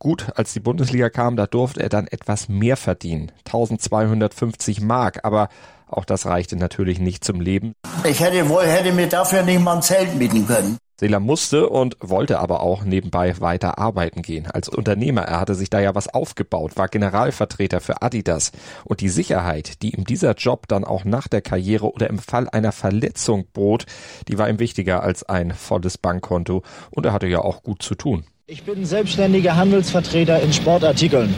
Gut, 0.00 0.26
als 0.34 0.52
die 0.52 0.60
Bundesliga 0.60 1.08
kam, 1.08 1.36
da 1.36 1.46
durfte 1.46 1.80
er 1.80 1.88
dann 1.88 2.08
etwas 2.08 2.48
mehr 2.48 2.76
verdienen. 2.76 3.30
1250 3.46 4.80
Mark, 4.80 5.20
aber 5.22 5.50
auch 5.86 6.04
das 6.04 6.26
reichte 6.26 6.56
natürlich 6.56 6.98
nicht 6.98 7.22
zum 7.22 7.40
Leben. 7.40 7.74
Ich 8.02 8.18
hätte 8.18 8.48
wohl, 8.48 8.64
hätte 8.64 8.92
mir 8.92 9.06
dafür 9.06 9.42
nicht 9.44 9.60
mal 9.60 9.76
ein 9.76 9.82
Zelt 9.82 10.16
mieten 10.16 10.48
können. 10.48 10.76
Seeler 10.98 11.18
musste 11.18 11.68
und 11.68 11.96
wollte 12.00 12.38
aber 12.38 12.60
auch 12.60 12.84
nebenbei 12.84 13.40
weiter 13.40 13.78
arbeiten 13.78 14.22
gehen. 14.22 14.46
Als 14.46 14.68
Unternehmer, 14.68 15.22
er 15.22 15.40
hatte 15.40 15.56
sich 15.56 15.68
da 15.68 15.80
ja 15.80 15.94
was 15.94 16.08
aufgebaut, 16.08 16.76
war 16.76 16.86
Generalvertreter 16.86 17.80
für 17.80 18.00
Adidas. 18.00 18.52
Und 18.84 19.00
die 19.00 19.08
Sicherheit, 19.08 19.82
die 19.82 19.96
ihm 19.96 20.04
dieser 20.04 20.34
Job 20.34 20.68
dann 20.68 20.84
auch 20.84 21.04
nach 21.04 21.26
der 21.26 21.42
Karriere 21.42 21.92
oder 21.92 22.08
im 22.08 22.18
Fall 22.18 22.48
einer 22.48 22.70
Verletzung 22.70 23.46
bot, 23.52 23.86
die 24.28 24.38
war 24.38 24.48
ihm 24.48 24.60
wichtiger 24.60 25.02
als 25.02 25.24
ein 25.24 25.52
volles 25.52 25.98
Bankkonto. 25.98 26.62
Und 26.90 27.06
er 27.06 27.12
hatte 27.12 27.26
ja 27.26 27.40
auch 27.40 27.64
gut 27.64 27.82
zu 27.82 27.96
tun. 27.96 28.24
Ich 28.46 28.62
bin 28.62 28.84
selbstständiger 28.84 29.56
Handelsvertreter 29.56 30.40
in 30.42 30.52
Sportartikeln. 30.52 31.34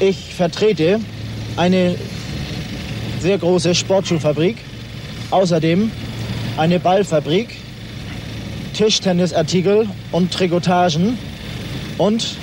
Ich 0.00 0.34
vertrete 0.34 1.00
eine 1.56 1.96
sehr 3.20 3.38
große 3.38 3.74
Sportschuhfabrik, 3.74 4.56
außerdem 5.30 5.90
eine 6.58 6.78
Ballfabrik, 6.78 7.56
Tischtennisartikel 8.76 9.88
und 10.12 10.34
Trikotagen 10.34 11.16
und 11.96 12.36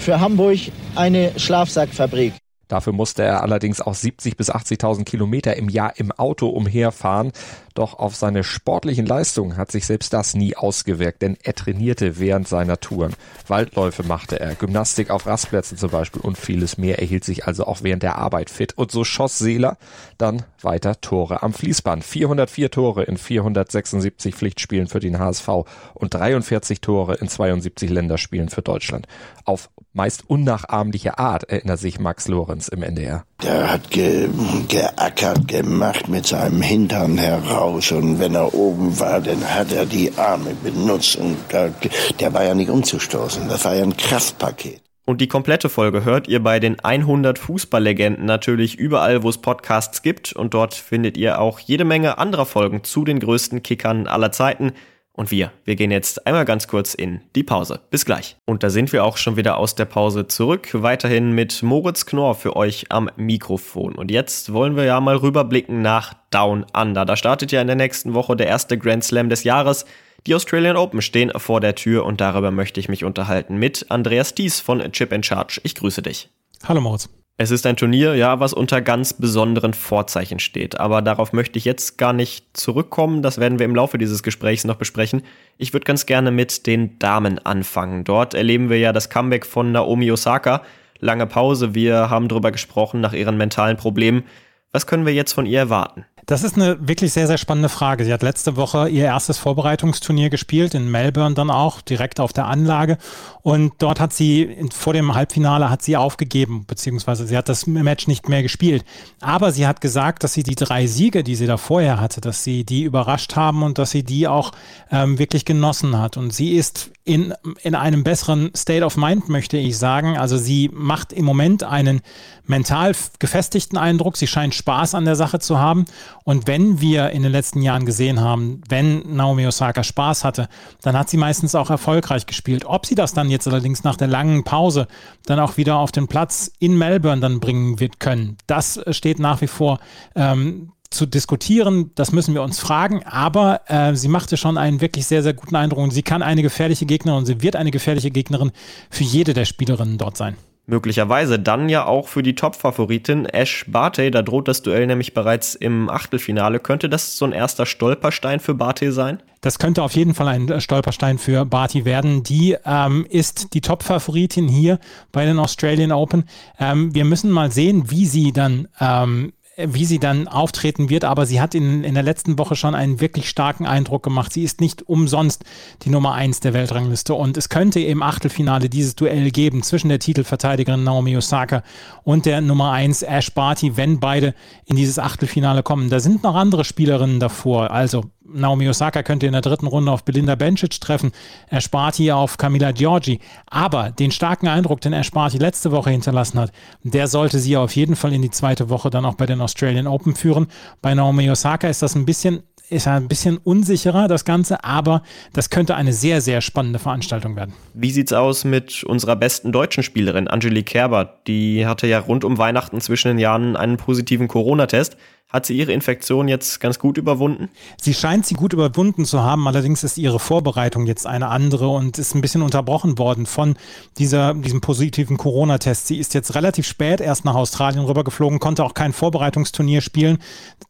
für 0.00 0.18
Hamburg 0.18 0.58
eine 0.96 1.38
Schlafsackfabrik. 1.38 2.32
Dafür 2.66 2.92
musste 2.92 3.22
er 3.22 3.44
allerdings 3.44 3.80
auch 3.80 3.94
70 3.94 4.36
bis 4.36 4.50
80.000 4.50 5.04
Kilometer 5.04 5.56
im 5.56 5.68
Jahr 5.68 5.92
im 5.98 6.10
Auto 6.10 6.48
umherfahren. 6.48 7.30
Doch 7.78 7.96
auf 7.96 8.16
seine 8.16 8.42
sportlichen 8.42 9.06
Leistungen 9.06 9.56
hat 9.56 9.70
sich 9.70 9.86
selbst 9.86 10.12
das 10.12 10.34
nie 10.34 10.56
ausgewirkt, 10.56 11.22
denn 11.22 11.36
er 11.44 11.54
trainierte 11.54 12.18
während 12.18 12.48
seiner 12.48 12.80
Touren. 12.80 13.14
Waldläufe 13.46 14.02
machte 14.02 14.40
er, 14.40 14.56
Gymnastik 14.56 15.10
auf 15.10 15.26
Rastplätzen 15.26 15.78
zum 15.78 15.90
Beispiel 15.90 16.20
und 16.20 16.36
vieles 16.36 16.76
mehr. 16.76 16.98
Er 16.98 17.06
hielt 17.06 17.22
sich 17.22 17.46
also 17.46 17.66
auch 17.66 17.84
während 17.84 18.02
der 18.02 18.18
Arbeit 18.18 18.50
fit. 18.50 18.76
Und 18.76 18.90
so 18.90 19.04
schoss 19.04 19.38
Seeler 19.38 19.76
dann 20.16 20.42
weiter 20.60 21.00
Tore 21.00 21.44
am 21.44 21.52
Fließband. 21.52 22.02
404 22.02 22.72
Tore 22.72 23.04
in 23.04 23.16
476 23.16 24.34
Pflichtspielen 24.34 24.88
für 24.88 24.98
den 24.98 25.20
HSV 25.20 25.48
und 25.94 26.14
43 26.14 26.80
Tore 26.80 27.14
in 27.14 27.28
72 27.28 27.90
Länderspielen 27.90 28.48
für 28.48 28.62
Deutschland. 28.62 29.06
Auf 29.44 29.70
meist 29.92 30.28
unnachahmliche 30.28 31.18
Art, 31.18 31.44
erinnert 31.44 31.78
sich 31.78 32.00
Max 32.00 32.26
Lorenz 32.28 32.66
im 32.68 32.82
NDR. 32.82 33.24
Der 33.42 33.72
hat 33.72 33.90
ge 33.90 34.28
geackert 34.68 35.46
gemacht 35.46 36.08
mit 36.08 36.26
seinem 36.26 36.60
Hintern 36.60 37.18
heraus 37.18 37.67
und 37.68 38.20
wenn 38.20 38.34
er 38.34 38.54
oben 38.54 38.98
war, 38.98 39.20
dann 39.20 39.42
hat 39.42 39.72
er 39.72 39.86
die 39.86 40.12
Arme 40.16 40.54
benutzt 40.62 41.16
und 41.16 41.36
da, 41.48 41.70
der 42.18 42.32
war 42.32 42.44
ja 42.44 42.54
nicht 42.54 42.70
umzustoßen. 42.70 43.48
Das 43.48 43.64
war 43.64 43.74
ja 43.74 43.82
ein 43.82 43.96
Kraftpaket. 43.96 44.82
Und 45.08 45.22
die 45.22 45.26
komplette 45.26 45.70
Folge 45.70 46.04
hört 46.04 46.28
ihr 46.28 46.42
bei 46.42 46.60
den 46.60 46.80
100 46.80 47.38
Fußballlegenden 47.38 48.26
natürlich 48.26 48.74
überall, 48.74 49.22
wo 49.22 49.30
es 49.30 49.38
Podcasts 49.38 50.02
gibt. 50.02 50.34
Und 50.34 50.52
dort 50.52 50.74
findet 50.74 51.16
ihr 51.16 51.40
auch 51.40 51.60
jede 51.60 51.86
Menge 51.86 52.18
anderer 52.18 52.44
Folgen 52.44 52.84
zu 52.84 53.06
den 53.06 53.18
größten 53.18 53.62
Kickern 53.62 54.06
aller 54.06 54.32
Zeiten. 54.32 54.72
Und 55.18 55.32
wir, 55.32 55.50
wir 55.64 55.74
gehen 55.74 55.90
jetzt 55.90 56.28
einmal 56.28 56.44
ganz 56.44 56.68
kurz 56.68 56.94
in 56.94 57.20
die 57.34 57.42
Pause. 57.42 57.80
Bis 57.90 58.04
gleich. 58.04 58.36
Und 58.44 58.62
da 58.62 58.70
sind 58.70 58.92
wir 58.92 59.02
auch 59.02 59.16
schon 59.16 59.36
wieder 59.36 59.56
aus 59.56 59.74
der 59.74 59.84
Pause 59.84 60.28
zurück. 60.28 60.68
Weiterhin 60.74 61.32
mit 61.32 61.60
Moritz 61.64 62.06
Knorr 62.06 62.36
für 62.36 62.54
euch 62.54 62.86
am 62.90 63.10
Mikrofon. 63.16 63.96
Und 63.96 64.12
jetzt 64.12 64.52
wollen 64.52 64.76
wir 64.76 64.84
ja 64.84 65.00
mal 65.00 65.16
rüberblicken 65.16 65.82
nach 65.82 66.14
Down 66.30 66.64
Under. 66.72 67.04
Da 67.04 67.16
startet 67.16 67.50
ja 67.50 67.60
in 67.60 67.66
der 67.66 67.74
nächsten 67.74 68.14
Woche 68.14 68.36
der 68.36 68.46
erste 68.46 68.78
Grand 68.78 69.02
Slam 69.02 69.28
des 69.28 69.42
Jahres. 69.42 69.86
Die 70.28 70.36
Australian 70.36 70.76
Open 70.76 71.02
stehen 71.02 71.32
vor 71.34 71.60
der 71.60 71.74
Tür 71.74 72.04
und 72.04 72.20
darüber 72.20 72.52
möchte 72.52 72.78
ich 72.78 72.88
mich 72.88 73.02
unterhalten 73.02 73.56
mit 73.56 73.86
Andreas 73.88 74.34
Dies 74.34 74.60
von 74.60 74.80
Chip 74.92 75.12
Charge. 75.24 75.60
Ich 75.64 75.74
grüße 75.74 76.00
dich. 76.00 76.30
Hallo 76.62 76.80
Moritz. 76.80 77.08
Es 77.40 77.52
ist 77.52 77.64
ein 77.66 77.76
Turnier, 77.76 78.16
ja, 78.16 78.40
was 78.40 78.52
unter 78.52 78.80
ganz 78.80 79.12
besonderen 79.12 79.72
Vorzeichen 79.72 80.40
steht. 80.40 80.80
Aber 80.80 81.02
darauf 81.02 81.32
möchte 81.32 81.56
ich 81.56 81.64
jetzt 81.64 81.96
gar 81.96 82.12
nicht 82.12 82.56
zurückkommen. 82.56 83.22
Das 83.22 83.38
werden 83.38 83.60
wir 83.60 83.66
im 83.66 83.76
Laufe 83.76 83.96
dieses 83.96 84.24
Gesprächs 84.24 84.64
noch 84.64 84.74
besprechen. 84.74 85.22
Ich 85.56 85.72
würde 85.72 85.84
ganz 85.84 86.04
gerne 86.04 86.32
mit 86.32 86.66
den 86.66 86.98
Damen 86.98 87.38
anfangen. 87.38 88.02
Dort 88.02 88.34
erleben 88.34 88.70
wir 88.70 88.80
ja 88.80 88.92
das 88.92 89.08
Comeback 89.08 89.46
von 89.46 89.70
Naomi 89.70 90.10
Osaka. 90.10 90.62
Lange 90.98 91.28
Pause. 91.28 91.76
Wir 91.76 92.10
haben 92.10 92.26
darüber 92.26 92.50
gesprochen 92.50 93.00
nach 93.00 93.12
ihren 93.12 93.36
mentalen 93.36 93.76
Problemen. 93.76 94.24
Was 94.72 94.88
können 94.88 95.06
wir 95.06 95.14
jetzt 95.14 95.32
von 95.32 95.46
ihr 95.46 95.60
erwarten? 95.60 96.06
Das 96.28 96.42
ist 96.42 96.56
eine 96.56 96.76
wirklich 96.86 97.14
sehr, 97.14 97.26
sehr 97.26 97.38
spannende 97.38 97.70
Frage. 97.70 98.04
Sie 98.04 98.12
hat 98.12 98.22
letzte 98.22 98.56
Woche 98.56 98.90
ihr 98.90 99.06
erstes 99.06 99.38
Vorbereitungsturnier 99.38 100.28
gespielt, 100.28 100.74
in 100.74 100.90
Melbourne 100.90 101.34
dann 101.34 101.50
auch, 101.50 101.80
direkt 101.80 102.20
auf 102.20 102.34
der 102.34 102.44
Anlage. 102.48 102.98
Und 103.40 103.72
dort 103.78 103.98
hat 103.98 104.12
sie, 104.12 104.54
vor 104.74 104.92
dem 104.92 105.14
Halbfinale 105.14 105.70
hat 105.70 105.80
sie 105.80 105.96
aufgegeben, 105.96 106.66
beziehungsweise 106.66 107.26
sie 107.26 107.34
hat 107.34 107.48
das 107.48 107.66
Match 107.66 108.08
nicht 108.08 108.28
mehr 108.28 108.42
gespielt. 108.42 108.84
Aber 109.22 109.52
sie 109.52 109.66
hat 109.66 109.80
gesagt, 109.80 110.22
dass 110.22 110.34
sie 110.34 110.42
die 110.42 110.54
drei 110.54 110.86
Siege, 110.86 111.24
die 111.24 111.34
sie 111.34 111.46
da 111.46 111.56
vorher 111.56 111.98
hatte, 111.98 112.20
dass 112.20 112.44
sie 112.44 112.62
die 112.64 112.82
überrascht 112.82 113.34
haben 113.34 113.62
und 113.62 113.78
dass 113.78 113.90
sie 113.90 114.02
die 114.02 114.28
auch 114.28 114.52
ähm, 114.92 115.18
wirklich 115.18 115.46
genossen 115.46 115.98
hat. 115.98 116.18
Und 116.18 116.34
sie 116.34 116.56
ist 116.56 116.90
in, 117.08 117.32
in 117.62 117.74
einem 117.74 118.04
besseren 118.04 118.50
State 118.54 118.84
of 118.84 118.98
Mind, 118.98 119.30
möchte 119.30 119.56
ich 119.56 119.78
sagen. 119.78 120.18
Also 120.18 120.36
sie 120.36 120.70
macht 120.74 121.14
im 121.14 121.24
Moment 121.24 121.64
einen 121.64 122.02
mental 122.46 122.94
gefestigten 123.18 123.78
Eindruck. 123.78 124.18
Sie 124.18 124.26
scheint 124.26 124.54
Spaß 124.54 124.94
an 124.94 125.06
der 125.06 125.16
Sache 125.16 125.38
zu 125.38 125.58
haben. 125.58 125.86
Und 126.24 126.46
wenn 126.46 126.82
wir 126.82 127.10
in 127.10 127.22
den 127.22 127.32
letzten 127.32 127.62
Jahren 127.62 127.86
gesehen 127.86 128.20
haben, 128.20 128.60
wenn 128.68 129.16
Naomi 129.16 129.46
Osaka 129.46 129.82
Spaß 129.82 130.22
hatte, 130.22 130.48
dann 130.82 130.98
hat 130.98 131.08
sie 131.08 131.16
meistens 131.16 131.54
auch 131.54 131.70
erfolgreich 131.70 132.26
gespielt. 132.26 132.66
Ob 132.66 132.84
sie 132.84 132.94
das 132.94 133.14
dann 133.14 133.30
jetzt 133.30 133.48
allerdings 133.48 133.84
nach 133.84 133.96
der 133.96 134.08
langen 134.08 134.44
Pause 134.44 134.86
dann 135.24 135.40
auch 135.40 135.56
wieder 135.56 135.78
auf 135.78 135.92
den 135.92 136.08
Platz 136.08 136.52
in 136.58 136.76
Melbourne 136.76 137.22
dann 137.22 137.40
bringen 137.40 137.80
wird 137.80 138.00
können, 138.00 138.36
das 138.46 138.80
steht 138.90 139.18
nach 139.18 139.40
wie 139.40 139.46
vor 139.46 139.78
ähm, 140.14 140.72
zu 140.90 141.06
diskutieren, 141.06 141.90
das 141.94 142.12
müssen 142.12 142.34
wir 142.34 142.42
uns 142.42 142.58
fragen, 142.58 143.02
aber 143.04 143.62
äh, 143.66 143.94
sie 143.94 144.08
machte 144.08 144.36
schon 144.36 144.56
einen 144.56 144.80
wirklich 144.80 145.06
sehr, 145.06 145.22
sehr 145.22 145.34
guten 145.34 145.56
Eindruck 145.56 145.80
und 145.80 145.90
sie 145.90 146.02
kann 146.02 146.22
eine 146.22 146.42
gefährliche 146.42 146.86
Gegnerin 146.86 147.18
und 147.18 147.26
sie 147.26 147.42
wird 147.42 147.56
eine 147.56 147.70
gefährliche 147.70 148.10
Gegnerin 148.10 148.52
für 148.90 149.04
jede 149.04 149.34
der 149.34 149.44
Spielerinnen 149.44 149.98
dort 149.98 150.16
sein. 150.16 150.36
Möglicherweise 150.70 151.38
dann 151.38 151.70
ja 151.70 151.86
auch 151.86 152.08
für 152.08 152.22
die 152.22 152.34
Top-Favoritin 152.34 153.24
Ash 153.24 153.64
Barty, 153.68 154.10
da 154.10 154.20
droht 154.20 154.48
das 154.48 154.60
Duell 154.60 154.86
nämlich 154.86 155.14
bereits 155.14 155.54
im 155.54 155.88
Achtelfinale. 155.88 156.60
Könnte 156.60 156.90
das 156.90 157.16
so 157.16 157.24
ein 157.24 157.32
erster 157.32 157.64
Stolperstein 157.64 158.38
für 158.38 158.52
Barty 158.52 158.92
sein? 158.92 159.22
Das 159.40 159.58
könnte 159.58 159.82
auf 159.82 159.92
jeden 159.92 160.12
Fall 160.12 160.28
ein 160.28 160.60
Stolperstein 160.60 161.16
für 161.16 161.46
Barty 161.46 161.86
werden. 161.86 162.22
Die 162.22 162.54
ähm, 162.66 163.06
ist 163.08 163.54
die 163.54 163.62
Top-Favoritin 163.62 164.46
hier 164.46 164.78
bei 165.10 165.24
den 165.24 165.38
Australian 165.38 165.90
Open. 165.90 166.24
Ähm, 166.58 166.94
wir 166.94 167.06
müssen 167.06 167.30
mal 167.30 167.50
sehen, 167.50 167.90
wie 167.90 168.04
sie 168.04 168.32
dann 168.32 168.68
ähm, 168.78 169.32
wie 169.58 169.84
sie 169.84 169.98
dann 169.98 170.28
auftreten 170.28 170.88
wird, 170.88 171.04
aber 171.04 171.26
sie 171.26 171.40
hat 171.40 171.54
in, 171.54 171.82
in 171.82 171.94
der 171.94 172.02
letzten 172.04 172.38
Woche 172.38 172.54
schon 172.54 172.76
einen 172.76 173.00
wirklich 173.00 173.28
starken 173.28 173.66
Eindruck 173.66 174.04
gemacht. 174.04 174.32
Sie 174.32 174.44
ist 174.44 174.60
nicht 174.60 174.88
umsonst 174.88 175.44
die 175.82 175.90
Nummer 175.90 176.14
eins 176.14 176.38
der 176.38 176.54
Weltrangliste 176.54 177.14
und 177.14 177.36
es 177.36 177.48
könnte 177.48 177.80
im 177.80 178.02
Achtelfinale 178.02 178.68
dieses 178.68 178.94
Duell 178.94 179.30
geben 179.32 179.64
zwischen 179.64 179.88
der 179.88 179.98
Titelverteidigerin 179.98 180.84
Naomi 180.84 181.16
Osaka 181.16 181.64
und 182.04 182.24
der 182.24 182.40
Nummer 182.40 182.70
eins 182.70 183.02
Ash 183.02 183.32
Barty, 183.32 183.76
wenn 183.76 183.98
beide 183.98 184.34
in 184.64 184.76
dieses 184.76 185.00
Achtelfinale 185.00 185.64
kommen. 185.64 185.90
Da 185.90 185.98
sind 185.98 186.22
noch 186.22 186.36
andere 186.36 186.64
Spielerinnen 186.64 187.18
davor, 187.18 187.72
also 187.72 188.04
Naomi 188.32 188.68
Osaka 188.68 189.02
könnte 189.02 189.26
in 189.26 189.32
der 189.32 189.40
dritten 189.40 189.66
Runde 189.66 189.90
auf 189.90 190.04
Belinda 190.04 190.34
Bencic 190.34 190.80
treffen, 190.80 191.12
Esparti 191.48 192.12
auf 192.12 192.36
Camila 192.36 192.72
Giorgi. 192.72 193.20
Aber 193.46 193.90
den 193.90 194.10
starken 194.10 194.48
Eindruck, 194.48 194.80
den 194.80 194.92
Esparti 194.92 195.38
letzte 195.38 195.72
Woche 195.72 195.90
hinterlassen 195.90 196.38
hat, 196.38 196.52
der 196.82 197.08
sollte 197.08 197.38
sie 197.38 197.56
auf 197.56 197.74
jeden 197.74 197.96
Fall 197.96 198.12
in 198.12 198.22
die 198.22 198.30
zweite 198.30 198.68
Woche 198.68 198.90
dann 198.90 199.04
auch 199.04 199.14
bei 199.14 199.26
den 199.26 199.40
Australian 199.40 199.86
Open 199.86 200.14
führen. 200.14 200.48
Bei 200.82 200.94
Naomi 200.94 201.30
Osaka 201.30 201.68
ist 201.68 201.82
das 201.82 201.94
ein 201.94 202.04
bisschen 202.04 202.42
ist 202.70 202.86
ein 202.86 203.08
bisschen 203.08 203.38
unsicherer, 203.38 204.08
das 204.08 204.24
Ganze, 204.24 204.62
aber 204.62 205.02
das 205.32 205.50
könnte 205.50 205.74
eine 205.74 205.92
sehr, 205.92 206.20
sehr 206.20 206.40
spannende 206.40 206.78
Veranstaltung 206.78 207.36
werden. 207.36 207.54
Wie 207.74 207.90
sieht's 207.90 208.12
aus 208.12 208.44
mit 208.44 208.84
unserer 208.84 209.16
besten 209.16 209.52
deutschen 209.52 209.82
Spielerin, 209.82 210.28
Angelique 210.28 210.66
Kerber? 210.66 211.20
Die 211.26 211.66
hatte 211.66 211.86
ja 211.86 211.98
rund 211.98 212.24
um 212.24 212.38
Weihnachten 212.38 212.80
zwischen 212.80 213.08
den 213.08 213.18
Jahren 213.18 213.56
einen 213.56 213.78
positiven 213.78 214.28
Corona-Test. 214.28 214.96
Hat 215.30 215.44
sie 215.44 215.58
ihre 215.58 215.72
Infektion 215.72 216.26
jetzt 216.26 216.58
ganz 216.58 216.78
gut 216.78 216.96
überwunden? 216.96 217.50
Sie 217.78 217.92
scheint 217.92 218.24
sie 218.24 218.34
gut 218.34 218.54
überwunden 218.54 219.04
zu 219.04 219.22
haben, 219.22 219.46
allerdings 219.46 219.84
ist 219.84 219.98
ihre 219.98 220.18
Vorbereitung 220.18 220.86
jetzt 220.86 221.06
eine 221.06 221.28
andere 221.28 221.68
und 221.68 221.98
ist 221.98 222.14
ein 222.14 222.22
bisschen 222.22 222.40
unterbrochen 222.40 222.96
worden 222.96 223.26
von 223.26 223.56
dieser, 223.98 224.32
diesem 224.32 224.62
positiven 224.62 225.18
Corona-Test. 225.18 225.86
Sie 225.86 225.98
ist 225.98 226.14
jetzt 226.14 226.34
relativ 226.34 226.66
spät 226.66 227.02
erst 227.02 227.26
nach 227.26 227.34
Australien 227.34 227.84
rübergeflogen, 227.84 228.38
konnte 228.38 228.64
auch 228.64 228.72
kein 228.72 228.94
Vorbereitungsturnier 228.94 229.82
spielen, 229.82 230.16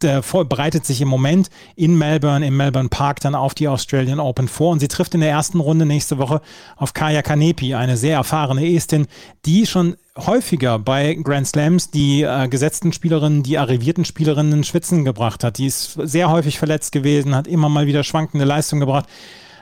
Der 0.02 0.22
bereitet 0.22 0.84
sich 0.84 1.00
im 1.00 1.08
Moment 1.08 1.50
in 1.76 1.96
Melbourne, 1.96 2.44
im 2.44 2.56
Melbourne 2.56 2.88
Park 2.88 3.20
dann 3.20 3.36
auf 3.36 3.54
die 3.54 3.68
Australian 3.68 4.18
Open 4.18 4.48
vor 4.48 4.72
und 4.72 4.80
sie 4.80 4.88
trifft 4.88 5.14
in 5.14 5.20
der 5.20 5.30
ersten 5.30 5.60
Runde 5.60 5.86
nächste 5.86 6.18
Woche 6.18 6.40
auf 6.76 6.94
Kaya 6.94 7.22
Kanepi, 7.22 7.76
eine 7.76 7.96
sehr 7.96 8.16
erfahrene 8.16 8.74
Estin, 8.74 9.06
die 9.46 9.66
schon 9.66 9.94
häufiger 10.26 10.78
bei 10.78 11.14
Grand 11.14 11.46
Slams 11.46 11.90
die 11.90 12.22
äh, 12.22 12.48
gesetzten 12.48 12.92
Spielerinnen, 12.92 13.42
die 13.42 13.58
arrivierten 13.58 14.04
Spielerinnen 14.04 14.64
schwitzen 14.64 15.04
gebracht 15.04 15.44
hat. 15.44 15.58
Die 15.58 15.66
ist 15.66 15.98
sehr 16.02 16.30
häufig 16.30 16.58
verletzt 16.58 16.92
gewesen, 16.92 17.34
hat 17.34 17.46
immer 17.46 17.68
mal 17.68 17.86
wieder 17.86 18.04
schwankende 18.04 18.44
Leistung 18.44 18.80
gebracht. 18.80 19.06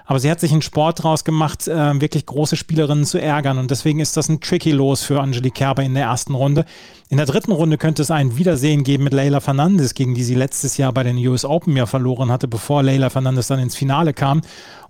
Aber 0.08 0.20
sie 0.20 0.30
hat 0.30 0.38
sich 0.38 0.52
einen 0.52 0.62
Sport 0.62 1.02
draus 1.02 1.24
gemacht, 1.24 1.66
äh, 1.66 2.00
wirklich 2.00 2.26
große 2.26 2.56
Spielerinnen 2.56 3.04
zu 3.04 3.20
ärgern. 3.20 3.58
Und 3.58 3.70
deswegen 3.72 3.98
ist 3.98 4.16
das 4.16 4.28
ein 4.28 4.40
tricky 4.40 4.70
Los 4.70 5.02
für 5.02 5.20
Angelique 5.20 5.54
Kerber 5.54 5.82
in 5.82 5.94
der 5.94 6.04
ersten 6.04 6.34
Runde. 6.34 6.64
In 7.08 7.18
der 7.18 7.26
dritten 7.26 7.52
Runde 7.52 7.78
könnte 7.78 8.02
es 8.02 8.10
ein 8.10 8.36
Wiedersehen 8.36 8.82
geben 8.82 9.04
mit 9.04 9.12
Leila 9.12 9.38
Fernandes, 9.38 9.94
gegen 9.94 10.16
die 10.16 10.24
sie 10.24 10.34
letztes 10.34 10.76
Jahr 10.76 10.92
bei 10.92 11.04
den 11.04 11.16
US 11.28 11.44
Open 11.44 11.76
ja 11.76 11.86
verloren 11.86 12.32
hatte, 12.32 12.48
bevor 12.48 12.82
Leila 12.82 13.10
Fernandes 13.10 13.46
dann 13.46 13.60
ins 13.60 13.76
Finale 13.76 14.12
kam. 14.12 14.40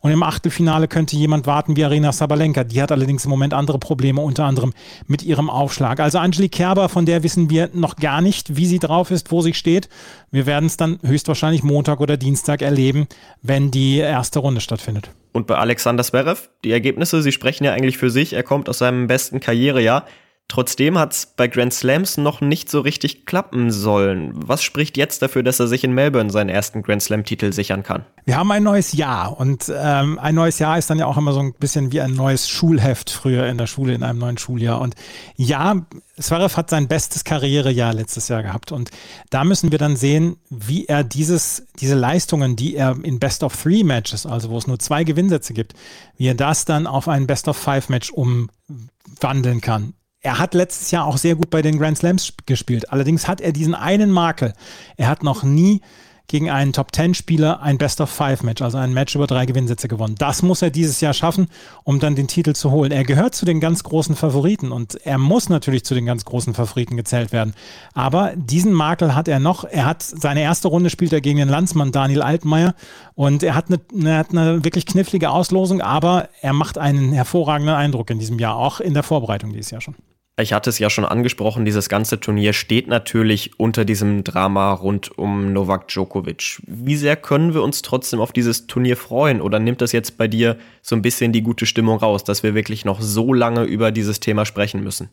Und 0.01 0.13
im 0.13 0.23
Achtelfinale 0.23 0.89
könnte 0.89 1.15
jemand 1.15 1.47
warten 1.47 1.77
wie 1.77 1.85
Arena 1.85 2.13
Sabalenka. 2.13 2.65
Die 2.65 2.81
hat 2.81 2.91
allerdings 2.91 3.27
im 3.27 3.31
Moment 3.31 3.53
andere 3.53 3.79
Probleme, 3.79 4.23
unter 4.23 4.47
anderem 4.47 4.73
mit 5.07 5.25
ihrem 5.25 5.51
Aufschlag. 5.51 6.01
Also 6.01 6.17
Angelique 6.19 6.53
Kerber, 6.53 6.89
von 6.89 7.05
der 7.05 7.23
wissen 7.23 7.51
wir 7.51 7.69
noch 7.75 7.97
gar 7.97 8.23
nicht, 8.23 8.57
wie 8.57 8.65
sie 8.65 8.79
drauf 8.79 9.11
ist, 9.11 9.31
wo 9.31 9.43
sie 9.43 9.53
steht. 9.53 9.91
Wir 10.31 10.47
werden 10.47 10.67
es 10.67 10.79
dann 10.79 10.99
höchstwahrscheinlich 11.03 11.65
Montag 11.65 12.01
oder 12.01 12.17
Dienstag 12.17 12.63
erleben, 12.63 13.09
wenn 13.43 13.71
die 13.71 13.99
erste 13.99 14.39
Runde 14.39 14.63
stattfindet. 14.63 15.11
Und 15.33 15.47
bei 15.47 15.57
Alexander 15.57 16.03
Zverev, 16.03 16.49
die 16.65 16.73
Ergebnisse, 16.73 17.21
sie 17.21 17.33
sprechen 17.33 17.65
ja 17.65 17.75
eigentlich 17.75 17.99
für 17.99 18.09
sich. 18.09 18.33
Er 18.33 18.43
kommt 18.43 18.71
aus 18.71 18.79
seinem 18.79 19.07
besten 19.07 19.39
Karrierejahr. 19.39 20.07
Trotzdem 20.49 20.97
hat 20.97 21.13
es 21.13 21.27
bei 21.27 21.49
Grand 21.49 21.75
Slams 21.75 22.19
noch 22.19 22.41
nicht 22.41 22.71
so 22.71 22.81
richtig 22.81 23.27
klappen 23.27 23.73
sollen. 23.73 24.31
Was 24.33 24.63
spricht 24.63 24.97
jetzt 24.97 25.21
dafür, 25.21 25.43
dass 25.43 25.59
er 25.59 25.67
sich 25.67 25.83
in 25.83 25.91
Melbourne 25.93 26.31
seinen 26.31 26.51
ersten 26.51 26.83
Grand 26.83 27.03
Slam-Titel 27.03 27.53
sichern 27.53 27.83
kann? 27.83 28.05
Wir 28.27 28.37
haben 28.37 28.53
ein 28.53 28.63
neues 28.63 28.93
Jahr 28.93 29.41
und 29.41 29.73
ähm, 29.77 30.21
ein 30.21 30.37
neues 30.37 30.61
Jahr 30.61 30.79
ist 30.79 30.89
dann 30.89 31.01
ja 31.01 31.07
auch 31.07 31.17
immer 31.17 31.33
so 31.33 31.41
ein 31.41 31.53
bisschen 31.55 31.91
wie 31.91 32.01
ein 32.01 32.15
neues 32.15 32.49
Schulheft 32.49 33.11
früher 33.11 33.49
in 33.49 33.59
der 33.59 33.67
Schule, 33.67 33.95
in 33.95 34.05
einem 34.05 34.21
neuen 34.21 34.39
Schuljahr. 34.39 34.81
Und 34.81 34.95
ja, 35.35 35.85
Zverev 36.17 36.57
hat 36.57 36.71
sein 36.71 36.87
bestes 36.87 37.25
Karrierejahr 37.25 37.93
letztes 37.93 38.29
Jahr 38.29 38.45
gehabt 38.45 38.71
und 38.71 38.91
da 39.31 39.43
müssen 39.43 39.73
wir 39.73 39.79
dann 39.79 39.97
sehen, 39.97 40.37
wie 40.49 40.87
er 40.87 41.03
dieses, 41.03 41.67
diese 41.81 41.97
Leistungen, 41.97 42.55
die 42.55 42.77
er 42.77 42.97
in 43.03 43.19
Best 43.19 43.43
of 43.43 43.61
Three 43.61 43.83
Matches, 43.83 44.25
also 44.25 44.51
wo 44.51 44.59
es 44.59 44.69
nur 44.69 44.79
zwei 44.79 45.03
Gewinnsätze 45.03 45.55
gibt, 45.55 45.75
wie 46.17 46.29
er 46.29 46.35
das 46.35 46.65
dann 46.65 46.87
auf 46.87 47.09
ein 47.09 47.27
Best 47.27 47.49
of 47.49 47.57
Five 47.57 47.89
Match 47.89 48.13
umwandeln 48.13 49.61
kann 49.61 49.95
er 50.21 50.39
hat 50.39 50.55
letztes 50.55 50.91
Jahr 50.91 51.05
auch 51.05 51.19
sehr 51.19 51.37
gut 51.37 51.51
bei 51.51 51.63
den 51.63 51.79
Grand 51.79 51.99
Slams 51.99 52.33
gespielt. 52.47 52.91
Allerdings 52.91 53.29
hat 53.29 53.41
er 53.41 53.53
diesen 53.53 53.75
einen 53.75 54.11
Makel. 54.11 54.55
Er 54.97 55.09
hat 55.09 55.23
noch 55.23 55.43
nie 55.43 55.83
gegen 56.29 56.51
einen 56.51 56.73
Top 56.73 56.93
Ten 56.93 57.15
Spieler 57.15 57.63
ein 57.63 57.79
Best 57.79 58.01
of 58.01 58.11
Five 58.11 58.43
Match, 58.43 58.63
also 58.63 58.79
ein 58.79 58.93
Match 58.93 59.15
über 59.15 59.27
drei 59.27 59.47
Gewinnsätze 59.47 59.89
gewonnen. 59.89 60.15
Das 60.19 60.43
muss 60.43 60.63
er 60.63 60.71
dieses 60.71 61.01
Jahr 61.01 61.15
schaffen, 61.15 61.49
um 61.85 62.01
dann 62.01 62.17
den 62.17 62.29
Titel 62.29 62.55
zu 62.55 62.71
holen. 62.71 62.93
Er 62.93 63.05
gehört 63.05 63.35
zu 63.35 63.45
den 63.45 63.61
ganz 63.61 63.85
großen 63.85 64.17
Favoriten 64.17 64.73
und 64.73 64.95
er 65.07 65.19
muss 65.19 65.49
natürlich 65.49 65.85
zu 65.85 65.95
den 65.95 66.07
ganz 66.07 66.25
großen 66.25 66.55
Favoriten 66.55 66.97
gezählt 66.97 67.33
werden. 67.33 67.55
Aber 67.95 68.33
diesen 68.37 68.73
Makel 68.73 69.15
hat 69.15 69.29
er 69.29 69.39
noch. 69.39 69.65
Er 69.65 69.87
hat 69.87 70.03
seine 70.03 70.41
erste 70.43 70.69
Runde 70.69 70.91
spielt 70.91 71.13
er 71.13 71.21
gegen 71.21 71.39
den 71.39 71.49
Landsmann 71.49 71.93
Daniel 71.93 72.23
Altmaier 72.23 72.75
und 73.15 73.43
er 73.43 73.55
hat 73.55 73.67
eine, 73.69 73.81
er 74.09 74.19
hat 74.19 74.31
eine 74.31 74.65
wirklich 74.65 74.87
knifflige 74.87 75.31
Auslosung, 75.31 75.81
aber 75.81 76.29
er 76.41 76.53
macht 76.53 76.79
einen 76.79 77.13
hervorragenden 77.13 77.75
Eindruck 77.75 78.11
in 78.11 78.19
diesem 78.19 78.39
Jahr, 78.39 78.57
auch 78.57 78.81
in 78.81 78.95
der 78.95 79.03
Vorbereitung 79.03 79.53
dieses 79.53 79.71
Jahr 79.71 79.81
schon. 79.81 79.95
Ich 80.39 80.53
hatte 80.53 80.69
es 80.69 80.79
ja 80.79 80.91
schon 80.91 81.07
angesprochen, 81.07 81.65
dieses 81.65 81.89
ganze 81.89 82.21
Turnier 82.21 82.53
steht 82.53 82.89
natürlich 82.89 83.59
unter 83.59 83.87
diesem 83.87 84.23
Drama 84.23 84.75
rund 84.75 85.17
um 85.17 85.55
Novak 85.55 85.89
Djokovic. 85.89 86.61
Wie 86.67 86.97
sehr 86.97 87.17
können 87.17 87.55
wir 87.55 87.63
uns 87.63 87.81
trotzdem 87.81 88.21
auf 88.21 88.33
dieses 88.33 88.67
Turnier 88.67 88.99
freuen? 88.99 89.41
Oder 89.41 89.61
nimmt 89.61 89.81
das 89.81 89.93
jetzt 89.93 90.19
bei 90.19 90.29
dir 90.29 90.59
so 90.83 90.95
ein 90.95 91.01
bisschen 91.01 91.33
die 91.33 91.41
gute 91.41 91.65
Stimmung 91.65 91.97
raus, 92.01 92.23
dass 92.23 92.43
wir 92.43 92.55
wirklich 92.55 92.85
noch 92.85 93.01
so 93.01 93.33
lange 93.33 93.65
über 93.65 93.91
dieses 93.93 94.21
Thema 94.21 94.45
sprechen 94.45 94.85
müssen? 94.85 95.09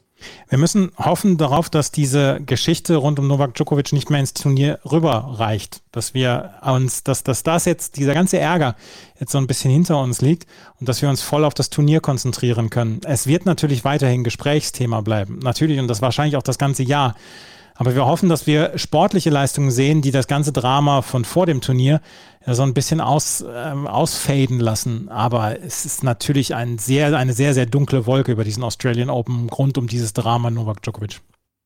Wir 0.49 0.57
müssen 0.57 0.91
hoffen 0.97 1.37
darauf, 1.37 1.69
dass 1.69 1.91
diese 1.91 2.39
Geschichte 2.45 2.95
rund 2.95 3.19
um 3.19 3.27
Novak 3.27 3.55
Djokovic 3.55 3.93
nicht 3.93 4.09
mehr 4.09 4.19
ins 4.19 4.33
Turnier 4.33 4.79
rüberreicht. 4.89 5.81
Dass 5.91 6.13
wir 6.13 6.55
uns, 6.61 7.03
dass, 7.03 7.23
dass 7.23 7.43
das 7.43 7.65
jetzt, 7.65 7.97
dieser 7.97 8.13
ganze 8.13 8.39
Ärger 8.39 8.75
jetzt 9.19 9.31
so 9.31 9.37
ein 9.37 9.47
bisschen 9.47 9.71
hinter 9.71 9.99
uns 9.99 10.21
liegt 10.21 10.47
und 10.79 10.89
dass 10.89 11.01
wir 11.01 11.09
uns 11.09 11.21
voll 11.21 11.45
auf 11.45 11.53
das 11.53 11.69
Turnier 11.69 12.01
konzentrieren 12.01 12.69
können. 12.69 13.01
Es 13.05 13.27
wird 13.27 13.45
natürlich 13.45 13.83
weiterhin 13.83 14.23
Gesprächsthema 14.23 15.01
bleiben. 15.01 15.39
Natürlich 15.39 15.79
und 15.79 15.87
das 15.87 16.01
wahrscheinlich 16.01 16.37
auch 16.37 16.43
das 16.43 16.57
ganze 16.57 16.83
Jahr. 16.83 17.15
Aber 17.75 17.95
wir 17.95 18.05
hoffen, 18.05 18.29
dass 18.29 18.45
wir 18.45 18.77
sportliche 18.77 19.29
Leistungen 19.29 19.71
sehen, 19.71 20.01
die 20.01 20.11
das 20.11 20.27
ganze 20.27 20.51
Drama 20.51 21.01
von 21.01 21.25
vor 21.25 21.45
dem 21.45 21.61
Turnier 21.61 22.01
ja, 22.45 22.53
so 22.53 22.63
ein 22.63 22.73
bisschen 22.73 23.01
aus, 23.01 23.43
ähm, 23.47 23.87
ausfaden 23.87 24.59
lassen. 24.59 25.09
Aber 25.09 25.59
es 25.61 25.85
ist 25.85 26.03
natürlich 26.03 26.55
ein 26.55 26.77
sehr, 26.77 27.17
eine 27.17 27.33
sehr, 27.33 27.53
sehr 27.53 27.65
dunkle 27.65 28.05
Wolke 28.05 28.31
über 28.31 28.43
diesen 28.43 28.63
Australian 28.63 29.09
Open 29.09 29.49
rund 29.49 29.77
um 29.77 29.87
dieses 29.87 30.13
Drama 30.13 30.51
Novak 30.51 30.81
Djokovic. 30.81 31.21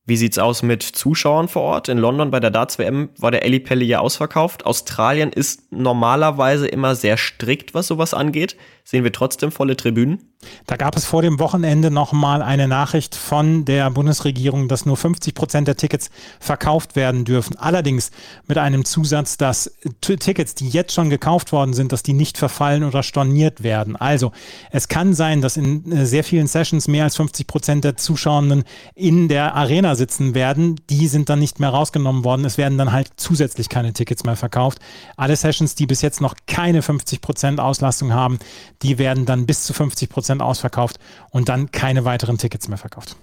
Wie 0.08 0.16
sieht's 0.16 0.38
aus 0.38 0.62
mit 0.62 0.82
Zuschauern 0.82 1.48
vor 1.48 1.62
Ort? 1.64 1.90
In 1.90 1.98
London 1.98 2.30
bei 2.30 2.40
der 2.40 2.50
Darts 2.50 2.78
WM 2.78 3.10
war 3.18 3.30
der 3.30 3.44
Eli 3.44 3.60
Pelli 3.60 3.84
ja 3.84 3.98
ausverkauft. 3.98 4.64
Australien 4.64 5.30
ist 5.30 5.70
normalerweise 5.70 6.66
immer 6.66 6.94
sehr 6.94 7.18
strikt, 7.18 7.74
was 7.74 7.88
sowas 7.88 8.14
angeht. 8.14 8.56
Sehen 8.84 9.04
wir 9.04 9.12
trotzdem 9.12 9.52
volle 9.52 9.76
Tribünen? 9.76 10.32
Da 10.66 10.76
gab 10.76 10.96
es 10.96 11.04
vor 11.04 11.22
dem 11.22 11.40
Wochenende 11.40 11.90
nochmal 11.90 12.42
eine 12.42 12.68
Nachricht 12.68 13.16
von 13.16 13.64
der 13.64 13.90
Bundesregierung, 13.90 14.68
dass 14.68 14.86
nur 14.86 14.96
50 14.96 15.34
Prozent 15.34 15.66
der 15.66 15.76
Tickets 15.76 16.10
verkauft 16.38 16.94
werden 16.94 17.24
dürfen. 17.24 17.56
Allerdings 17.58 18.12
mit 18.46 18.56
einem 18.56 18.84
Zusatz, 18.84 19.36
dass 19.36 19.72
Tickets, 20.00 20.54
die 20.54 20.68
jetzt 20.68 20.92
schon 20.92 21.10
gekauft 21.10 21.50
worden 21.50 21.72
sind, 21.72 21.90
dass 21.90 22.04
die 22.04 22.12
nicht 22.12 22.38
verfallen 22.38 22.84
oder 22.84 23.02
storniert 23.02 23.64
werden. 23.64 23.96
Also 23.96 24.30
es 24.70 24.86
kann 24.86 25.12
sein, 25.12 25.40
dass 25.40 25.56
in 25.56 25.90
äh, 25.90 26.06
sehr 26.06 26.22
vielen 26.22 26.46
Sessions 26.46 26.86
mehr 26.86 27.04
als 27.04 27.16
50 27.16 27.46
Prozent 27.48 27.84
der 27.84 27.96
Zuschauenden 27.96 28.62
in 28.94 29.26
der 29.28 29.56
Arena 29.56 29.96
sitzen 29.96 30.34
werden. 30.34 30.80
Die 30.88 31.08
sind 31.08 31.30
dann 31.30 31.40
nicht 31.40 31.58
mehr 31.58 31.70
rausgenommen 31.70 32.22
worden. 32.22 32.44
Es 32.44 32.58
werden 32.58 32.78
dann 32.78 32.92
halt 32.92 33.10
zusätzlich 33.16 33.68
keine 33.68 33.92
Tickets 33.92 34.22
mehr 34.22 34.36
verkauft. 34.36 34.78
Alle 35.16 35.34
Sessions, 35.34 35.74
die 35.74 35.86
bis 35.86 36.00
jetzt 36.00 36.20
noch 36.20 36.36
keine 36.46 36.82
50 36.82 37.20
Prozent 37.20 37.58
Auslastung 37.58 38.12
haben, 38.12 38.38
die 38.82 38.98
werden 38.98 39.26
dann 39.26 39.44
bis 39.44 39.64
zu 39.64 39.72
50 39.72 40.08
Prozent 40.08 40.27
Prozent 40.28 40.42
ausverkauft 40.42 40.98
und 41.30 41.48
dann 41.48 41.70
keine 41.70 42.04
weiteren 42.04 42.36
Tickets 42.36 42.68
mehr 42.68 42.76
verkauft. 42.76 43.16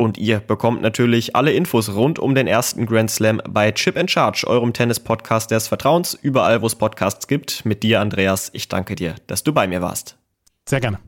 Und 0.00 0.16
ihr 0.16 0.38
bekommt 0.38 0.80
natürlich 0.80 1.34
alle 1.36 1.52
Infos 1.52 1.94
rund 1.94 2.18
um 2.18 2.34
den 2.34 2.46
ersten 2.46 2.86
Grand 2.86 3.10
Slam 3.10 3.40
bei 3.48 3.72
Chip 3.72 3.96
and 3.96 4.10
Charge, 4.10 4.46
eurem 4.46 4.72
Tennis-Podcast 4.72 5.50
des 5.50 5.68
Vertrauens, 5.68 6.14
überall 6.14 6.62
wo 6.62 6.66
es 6.66 6.76
Podcasts 6.76 7.26
gibt. 7.26 7.64
Mit 7.64 7.82
dir, 7.82 8.00
Andreas, 8.00 8.50
ich 8.52 8.68
danke 8.68 8.94
dir, 8.94 9.16
dass 9.26 9.42
du 9.42 9.52
bei 9.52 9.66
mir 9.66 9.82
warst. 9.82 10.16
Sehr 10.68 10.80
gerne. 10.80 10.98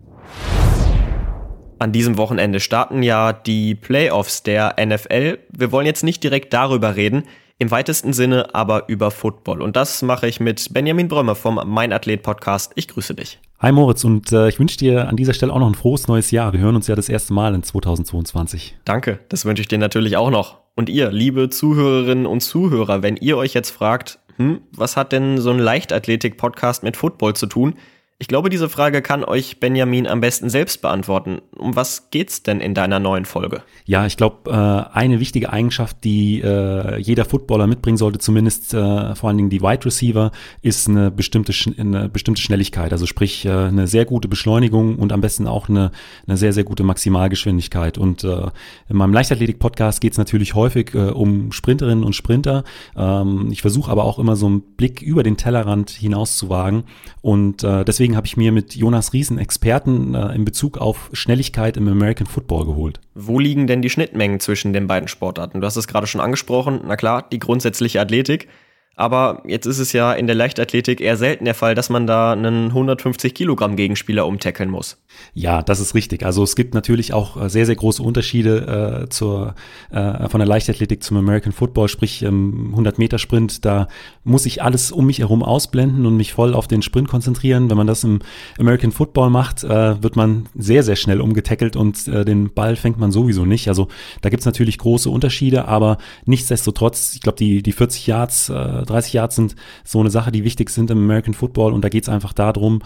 An 1.78 1.92
diesem 1.92 2.16
Wochenende 2.16 2.60
starten 2.60 3.02
ja 3.02 3.32
die 3.32 3.74
Playoffs 3.74 4.42
der 4.42 4.76
NFL. 4.84 5.38
Wir 5.50 5.72
wollen 5.72 5.86
jetzt 5.86 6.04
nicht 6.04 6.22
direkt 6.22 6.52
darüber 6.52 6.96
reden, 6.96 7.24
im 7.58 7.70
weitesten 7.70 8.12
Sinne 8.12 8.54
aber 8.54 8.88
über 8.88 9.10
Football. 9.10 9.62
Und 9.62 9.76
das 9.76 10.02
mache 10.02 10.26
ich 10.26 10.40
mit 10.40 10.72
Benjamin 10.72 11.08
Brömme 11.08 11.34
vom 11.34 11.60
Mein 11.66 11.92
Athlet 11.92 12.22
Podcast. 12.22 12.72
Ich 12.74 12.88
grüße 12.88 13.14
dich. 13.14 13.38
Hi 13.60 13.72
Moritz 13.72 14.04
und 14.04 14.32
äh, 14.32 14.48
ich 14.48 14.58
wünsche 14.58 14.76
dir 14.76 15.08
an 15.08 15.16
dieser 15.16 15.32
Stelle 15.32 15.52
auch 15.52 15.60
noch 15.60 15.68
ein 15.68 15.74
frohes 15.74 16.08
neues 16.08 16.30
Jahr. 16.30 16.52
Wir 16.52 16.60
hören 16.60 16.76
uns 16.76 16.86
ja 16.86 16.96
das 16.96 17.08
erste 17.08 17.32
Mal 17.32 17.54
in 17.54 17.62
2022. 17.62 18.76
Danke, 18.84 19.20
das 19.28 19.44
wünsche 19.44 19.62
ich 19.62 19.68
dir 19.68 19.78
natürlich 19.78 20.16
auch 20.16 20.30
noch. 20.30 20.58
Und 20.74 20.88
ihr, 20.88 21.12
liebe 21.12 21.48
Zuhörerinnen 21.48 22.26
und 22.26 22.40
Zuhörer, 22.40 23.02
wenn 23.02 23.16
ihr 23.16 23.36
euch 23.36 23.54
jetzt 23.54 23.70
fragt, 23.70 24.18
hm, 24.36 24.60
was 24.72 24.96
hat 24.96 25.12
denn 25.12 25.38
so 25.38 25.50
ein 25.50 25.60
Leichtathletik-Podcast 25.60 26.82
mit 26.82 26.96
Football 26.96 27.36
zu 27.36 27.46
tun? 27.46 27.74
Ich 28.20 28.29
glaube, 28.29 28.48
diese 28.48 28.68
Frage 28.68 29.03
kann 29.03 29.24
euch 29.24 29.59
Benjamin 29.59 30.07
am 30.07 30.20
besten 30.20 30.48
selbst 30.48 30.81
beantworten. 30.81 31.42
Um 31.59 31.74
was 31.74 32.11
geht's 32.11 32.44
denn 32.44 32.61
in 32.61 32.72
deiner 32.72 33.00
neuen 33.00 33.24
Folge? 33.24 33.62
Ja, 33.87 34.07
ich 34.07 34.16
glaube, 34.16 34.50
äh, 34.50 34.96
eine 34.96 35.18
wichtige 35.18 35.53
Eigenschaft, 35.53 36.05
die 36.05 36.40
äh, 36.40 36.96
jeder 36.98 37.24
Footballer 37.24 37.66
mitbringen 37.66 37.96
sollte, 37.96 38.20
zumindest 38.20 38.72
äh, 38.72 39.16
vor 39.16 39.29
allen 39.29 39.37
Dingen 39.37 39.50
die 39.50 39.61
Wide 39.61 39.85
Receiver, 39.85 40.31
ist 40.62 40.88
eine 40.88 41.11
bestimmte, 41.11 41.53
eine 41.77 42.09
bestimmte 42.09 42.40
Schnelligkeit. 42.40 42.92
Also 42.92 43.07
sprich, 43.07 43.48
eine 43.48 43.88
sehr 43.88 44.05
gute 44.05 44.29
Beschleunigung 44.29 44.96
und 44.96 45.12
am 45.12 45.20
besten 45.20 45.48
auch 45.48 45.68
eine, 45.68 45.90
eine 46.29 46.37
sehr, 46.37 46.53
sehr 46.53 46.64
gute 46.64 46.85
Maximalgeschwindigkeit. 46.85 47.98
Und 47.98 48.22
in 48.22 48.96
meinem 48.96 49.12
Leichtathletik-Podcast 49.12 50.00
geht 50.00 50.12
es 50.12 50.18
natürlich 50.18 50.55
häufig 50.55 50.94
um 50.94 51.50
Sprinterinnen 51.50 52.05
und 52.05 52.14
Sprinter. 52.14 52.64
Ähm, 52.96 53.48
ich 53.50 53.61
versuche 53.61 53.90
aber 53.90 54.05
auch 54.05 54.18
immer 54.18 54.37
so 54.37 54.46
einen 54.46 54.61
Blick 54.61 55.03
über 55.03 55.22
den 55.22 55.37
Tellerrand 55.37 55.90
hinaus 55.90 56.37
zu 56.37 56.48
wagen. 56.48 56.85
Und 57.20 57.62
deswegen 57.62 58.03
deswegen 58.04 58.16
habe 58.18 58.26
ich 58.26 58.36
mir 58.36 58.52
mit 58.52 58.76
Jonas 58.76 59.14
Riesen 59.14 59.38
Experten 59.38 60.14
äh, 60.14 60.34
in 60.34 60.44
Bezug 60.44 60.76
auf 60.76 61.08
Schnelligkeit 61.14 61.78
im 61.78 61.88
American 61.88 62.26
Football 62.26 62.66
geholt. 62.66 63.00
Wo 63.14 63.38
liegen 63.38 63.66
denn 63.66 63.80
die 63.80 63.88
Schnittmengen 63.88 64.40
zwischen 64.40 64.74
den 64.74 64.86
beiden 64.86 65.08
Sportarten? 65.08 65.62
Du 65.62 65.66
hast 65.66 65.76
es 65.76 65.88
gerade 65.88 66.06
schon 66.06 66.20
angesprochen. 66.20 66.82
Na 66.86 66.96
klar, 66.96 67.26
die 67.32 67.38
grundsätzliche 67.38 68.02
Athletik. 68.02 68.48
Aber 68.96 69.42
jetzt 69.46 69.66
ist 69.66 69.78
es 69.78 69.92
ja 69.92 70.12
in 70.12 70.26
der 70.26 70.37
Leichtathletik 70.37 71.00
eher 71.00 71.16
selten 71.16 71.44
der 71.44 71.54
Fall, 71.54 71.74
dass 71.74 71.90
man 71.90 72.07
da 72.07 72.33
einen 72.33 72.66
150 72.66 73.35
Kilogramm 73.35 73.74
Gegenspieler 73.76 74.26
umtackeln 74.26 74.70
muss. 74.70 74.98
Ja, 75.33 75.62
das 75.62 75.80
ist 75.80 75.94
richtig. 75.94 76.24
Also 76.24 76.42
es 76.42 76.54
gibt 76.54 76.74
natürlich 76.74 77.12
auch 77.12 77.40
äh, 77.40 77.48
sehr, 77.48 77.66
sehr 77.66 77.74
große 77.74 78.02
Unterschiede 78.02 79.04
äh, 79.04 79.09
zur, 79.09 79.54
äh, 79.90 80.28
von 80.28 80.38
der 80.38 80.46
Leichtathletik 80.46 81.02
zum 81.02 81.16
American 81.16 81.52
Football, 81.52 81.88
sprich 81.88 82.22
ähm, 82.22 82.68
100 82.70 82.98
Meter 82.98 83.18
Sprint. 83.18 83.64
Da 83.64 83.88
muss 84.22 84.46
ich 84.46 84.62
alles 84.62 84.92
um 84.92 85.07
mich 85.07 85.18
herum 85.18 85.42
ausblenden 85.42 86.07
und 86.07 86.16
mich 86.16 86.33
voll 86.33 86.54
auf 86.54 86.68
den 86.68 86.83
Sprint 86.83 87.09
konzentrieren. 87.09 87.70
Wenn 87.70 87.76
man 87.76 87.87
das 87.87 88.04
im 88.04 88.20
American 88.59 88.92
Football 88.92 89.30
macht, 89.30 89.64
äh, 89.64 90.02
wird 90.02 90.16
man 90.16 90.46
sehr, 90.57 90.83
sehr 90.83 90.96
schnell 90.96 91.20
umgetackelt 91.20 91.74
und 91.76 92.07
äh, 92.07 92.24
den 92.24 92.52
Ball 92.52 92.76
fängt 92.76 92.98
man 92.98 93.11
sowieso 93.11 93.44
nicht. 93.44 93.68
Also 93.68 93.88
da 94.20 94.30
gibt's 94.30 94.46
natürlich 94.46 94.78
große 94.78 95.11
Unterschiede, 95.11 95.66
aber 95.66 95.98
nichtsdestotrotz, 96.26 97.14
ich 97.14 97.20
glaube, 97.20 97.38
die, 97.38 97.62
die 97.62 97.72
40 97.72 98.07
Yards, 98.07 98.48
äh, 98.48 98.83
30 98.86 99.12
Yards 99.12 99.36
sind 99.36 99.56
so 99.84 100.00
eine 100.00 100.10
Sache, 100.10 100.32
die 100.32 100.44
wichtig 100.44 100.70
sind 100.70 100.90
im 100.90 100.98
American 100.98 101.34
Football 101.34 101.72
und 101.72 101.82
da 101.82 101.88
geht's 101.88 102.08
einfach 102.08 102.32
darum, 102.32 102.82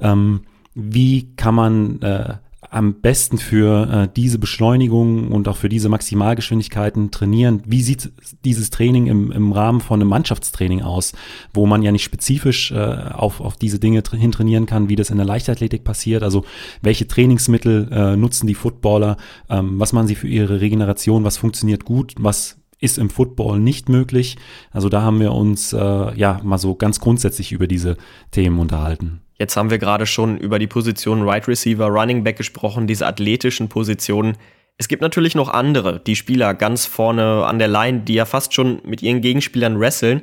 ähm, 0.00 0.42
wie 0.74 1.34
kann 1.34 1.54
man 1.54 2.02
äh, 2.02 2.34
am 2.70 3.00
besten 3.00 3.38
für 3.38 3.88
äh, 3.90 4.08
diese 4.14 4.38
Beschleunigung 4.38 5.32
und 5.32 5.48
auch 5.48 5.56
für 5.56 5.68
diese 5.68 5.88
Maximalgeschwindigkeiten 5.88 7.10
trainieren? 7.10 7.62
Wie 7.66 7.82
sieht 7.82 8.12
dieses 8.44 8.70
Training 8.70 9.06
im, 9.06 9.32
im 9.32 9.52
Rahmen 9.52 9.80
von 9.80 10.00
einem 10.00 10.10
Mannschaftstraining 10.10 10.82
aus, 10.82 11.14
wo 11.54 11.66
man 11.66 11.82
ja 11.82 11.92
nicht 11.92 12.04
spezifisch 12.04 12.72
äh, 12.72 12.76
auf, 12.76 13.40
auf 13.40 13.56
diese 13.56 13.78
Dinge 13.78 14.02
hin 14.12 14.32
trainieren 14.32 14.66
kann, 14.66 14.88
wie 14.88 14.96
das 14.96 15.10
in 15.10 15.16
der 15.16 15.26
Leichtathletik 15.26 15.84
passiert? 15.84 16.22
Also 16.22 16.44
welche 16.82 17.08
Trainingsmittel 17.08 17.88
äh, 17.90 18.16
nutzen 18.16 18.46
die 18.46 18.54
Footballer? 18.54 19.16
Ähm, 19.48 19.78
was 19.78 19.92
machen 19.92 20.08
sie 20.08 20.16
für 20.16 20.28
ihre 20.28 20.60
Regeneration? 20.60 21.24
Was 21.24 21.38
funktioniert 21.38 21.84
gut? 21.84 22.14
Was 22.18 22.58
ist 22.80 22.98
im 22.98 23.10
Football 23.10 23.58
nicht 23.58 23.88
möglich? 23.88 24.36
Also 24.70 24.88
da 24.88 25.02
haben 25.02 25.20
wir 25.20 25.32
uns 25.32 25.72
äh, 25.72 25.78
ja 25.78 26.40
mal 26.42 26.58
so 26.58 26.74
ganz 26.74 27.00
grundsätzlich 27.00 27.52
über 27.52 27.66
diese 27.66 27.96
Themen 28.30 28.58
unterhalten. 28.58 29.20
Jetzt 29.38 29.56
haben 29.56 29.70
wir 29.70 29.78
gerade 29.78 30.06
schon 30.06 30.36
über 30.36 30.58
die 30.58 30.66
Position 30.66 31.22
Right 31.22 31.46
Receiver, 31.46 31.86
Running 31.86 32.24
Back 32.24 32.36
gesprochen, 32.36 32.86
diese 32.86 33.06
athletischen 33.06 33.68
Positionen. 33.68 34.36
Es 34.78 34.88
gibt 34.88 35.02
natürlich 35.02 35.34
noch 35.34 35.48
andere, 35.48 36.00
die 36.00 36.16
Spieler 36.16 36.54
ganz 36.54 36.86
vorne 36.86 37.44
an 37.44 37.58
der 37.58 37.68
Line, 37.68 38.00
die 38.00 38.14
ja 38.14 38.24
fast 38.24 38.54
schon 38.54 38.80
mit 38.84 39.02
ihren 39.02 39.20
Gegenspielern 39.20 39.78
wresteln. 39.78 40.22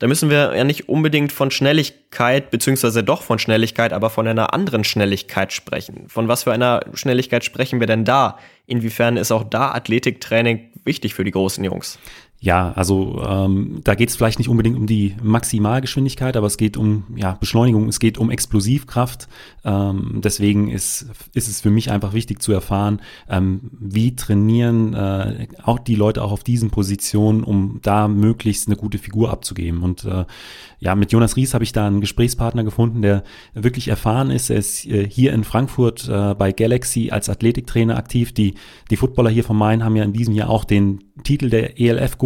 Da 0.00 0.06
müssen 0.06 0.30
wir 0.30 0.56
ja 0.56 0.64
nicht 0.64 0.88
unbedingt 0.88 1.30
von 1.30 1.50
Schnelligkeit, 1.50 2.50
beziehungsweise 2.50 3.04
doch 3.04 3.22
von 3.22 3.38
Schnelligkeit, 3.38 3.92
aber 3.92 4.08
von 4.08 4.26
einer 4.26 4.54
anderen 4.54 4.82
Schnelligkeit 4.82 5.52
sprechen. 5.52 6.08
Von 6.08 6.26
was 6.26 6.44
für 6.44 6.52
einer 6.52 6.80
Schnelligkeit 6.94 7.44
sprechen 7.44 7.80
wir 7.80 7.86
denn 7.86 8.06
da? 8.06 8.38
Inwiefern 8.66 9.18
ist 9.18 9.30
auch 9.30 9.44
da 9.44 9.72
Athletiktraining 9.72 10.69
wichtig 10.84 11.14
für 11.14 11.24
die 11.24 11.30
großen 11.30 11.62
Jungs? 11.64 11.98
Ja, 12.42 12.72
also 12.72 13.22
ähm, 13.22 13.82
da 13.84 13.94
geht 13.94 14.08
es 14.08 14.16
vielleicht 14.16 14.38
nicht 14.38 14.48
unbedingt 14.48 14.78
um 14.78 14.86
die 14.86 15.14
Maximalgeschwindigkeit, 15.22 16.38
aber 16.38 16.46
es 16.46 16.56
geht 16.56 16.78
um 16.78 17.04
ja, 17.14 17.34
Beschleunigung, 17.34 17.86
es 17.86 18.00
geht 18.00 18.16
um 18.16 18.30
Explosivkraft. 18.30 19.28
Ähm, 19.62 20.22
deswegen 20.24 20.70
ist, 20.70 21.06
ist 21.34 21.48
es 21.48 21.60
für 21.60 21.68
mich 21.68 21.90
einfach 21.90 22.14
wichtig 22.14 22.40
zu 22.40 22.52
erfahren, 22.52 23.02
ähm, 23.28 23.70
wie 23.78 24.16
trainieren 24.16 24.94
äh, 24.94 25.48
auch 25.62 25.78
die 25.78 25.96
Leute 25.96 26.22
auch 26.22 26.32
auf 26.32 26.42
diesen 26.42 26.70
Positionen, 26.70 27.44
um 27.44 27.80
da 27.82 28.08
möglichst 28.08 28.68
eine 28.68 28.76
gute 28.76 28.96
Figur 28.96 29.30
abzugeben. 29.30 29.82
Und 29.82 30.06
äh, 30.06 30.24
ja, 30.78 30.94
mit 30.94 31.12
Jonas 31.12 31.36
Ries 31.36 31.52
habe 31.52 31.64
ich 31.64 31.72
da 31.72 31.86
einen 31.86 32.00
Gesprächspartner 32.00 32.64
gefunden, 32.64 33.02
der 33.02 33.22
wirklich 33.52 33.88
erfahren 33.88 34.30
ist. 34.30 34.48
Er 34.48 34.56
ist 34.56 34.86
äh, 34.86 35.06
hier 35.06 35.34
in 35.34 35.44
Frankfurt 35.44 36.08
äh, 36.08 36.34
bei 36.34 36.52
Galaxy 36.52 37.10
als 37.10 37.28
Athletiktrainer 37.28 37.98
aktiv. 37.98 38.32
Die, 38.32 38.54
die 38.90 38.96
Footballer 38.96 39.28
hier 39.28 39.44
von 39.44 39.58
Main 39.58 39.84
haben 39.84 39.96
ja 39.96 40.04
in 40.04 40.14
diesem 40.14 40.34
Jahr 40.34 40.48
auch 40.48 40.64
den 40.64 41.04
Titel 41.22 41.50
der 41.50 41.78
ELF. 41.78 42.16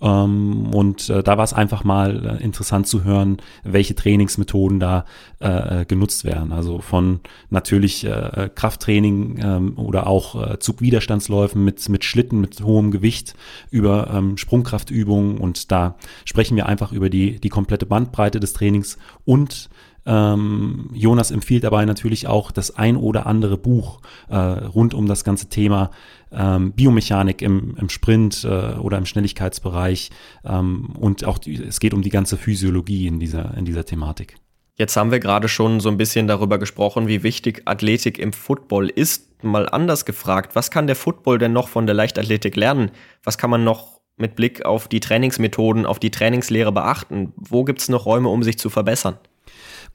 Ähm, 0.00 0.74
und 0.74 1.08
äh, 1.08 1.22
da 1.22 1.38
war 1.38 1.44
es 1.44 1.52
einfach 1.52 1.84
mal 1.84 2.38
äh, 2.38 2.44
interessant 2.44 2.86
zu 2.86 3.04
hören, 3.04 3.38
welche 3.64 3.94
Trainingsmethoden 3.94 4.78
da 4.78 5.04
äh, 5.40 5.80
äh 5.80 5.84
genutzt 5.84 6.24
werden. 6.24 6.52
Also 6.52 6.80
von 6.80 7.20
natürlich 7.50 8.04
äh, 8.04 8.50
Krafttraining 8.54 9.38
ähm, 9.42 9.78
oder 9.78 10.06
auch 10.06 10.52
äh, 10.52 10.58
Zugwiderstandsläufen 10.58 11.64
mit, 11.64 11.88
mit 11.88 12.04
Schlitten, 12.04 12.40
mit 12.40 12.60
hohem 12.60 12.90
Gewicht 12.90 13.34
über 13.70 14.10
ähm, 14.12 14.36
Sprungkraftübungen. 14.36 15.38
Und 15.38 15.72
da 15.72 15.96
sprechen 16.24 16.56
wir 16.56 16.66
einfach 16.66 16.92
über 16.92 17.10
die, 17.10 17.40
die 17.40 17.48
komplette 17.48 17.86
Bandbreite 17.86 18.40
des 18.40 18.52
Trainings 18.52 18.98
und 19.24 19.70
ähm, 20.06 20.88
Jonas 20.92 21.30
empfiehlt 21.30 21.64
dabei 21.64 21.84
natürlich 21.84 22.28
auch 22.28 22.52
das 22.52 22.76
ein 22.76 22.96
oder 22.96 23.26
andere 23.26 23.58
Buch 23.58 24.00
äh, 24.28 24.36
rund 24.36 24.94
um 24.94 25.06
das 25.06 25.24
ganze 25.24 25.48
Thema 25.48 25.90
ähm, 26.32 26.72
Biomechanik 26.72 27.42
im, 27.42 27.76
im 27.76 27.88
Sprint 27.88 28.44
äh, 28.44 28.74
oder 28.78 28.98
im 28.98 29.06
Schnelligkeitsbereich 29.06 30.10
ähm, 30.44 30.90
und 30.98 31.24
auch 31.24 31.38
die, 31.38 31.62
es 31.62 31.80
geht 31.80 31.92
um 31.92 32.02
die 32.02 32.10
ganze 32.10 32.36
Physiologie 32.36 33.06
in 33.06 33.18
dieser, 33.18 33.56
in 33.56 33.64
dieser 33.64 33.84
Thematik. 33.84 34.36
Jetzt 34.78 34.96
haben 34.96 35.10
wir 35.10 35.20
gerade 35.20 35.48
schon 35.48 35.80
so 35.80 35.88
ein 35.88 35.96
bisschen 35.96 36.28
darüber 36.28 36.58
gesprochen, 36.58 37.08
wie 37.08 37.22
wichtig 37.22 37.62
Athletik 37.64 38.18
im 38.18 38.32
Football 38.34 38.90
ist. 38.90 39.42
Mal 39.42 39.68
anders 39.68 40.04
gefragt, 40.04 40.54
was 40.54 40.70
kann 40.70 40.86
der 40.86 40.96
Football 40.96 41.38
denn 41.38 41.54
noch 41.54 41.68
von 41.68 41.86
der 41.86 41.94
Leichtathletik 41.94 42.56
lernen? 42.56 42.90
Was 43.24 43.38
kann 43.38 43.48
man 43.48 43.64
noch 43.64 44.00
mit 44.18 44.36
Blick 44.36 44.66
auf 44.66 44.86
die 44.86 45.00
Trainingsmethoden, 45.00 45.86
auf 45.86 45.98
die 45.98 46.10
Trainingslehre 46.10 46.72
beachten? 46.72 47.32
Wo 47.36 47.64
gibt 47.64 47.80
es 47.80 47.88
noch 47.88 48.04
Räume, 48.04 48.28
um 48.28 48.42
sich 48.42 48.58
zu 48.58 48.68
verbessern? 48.68 49.16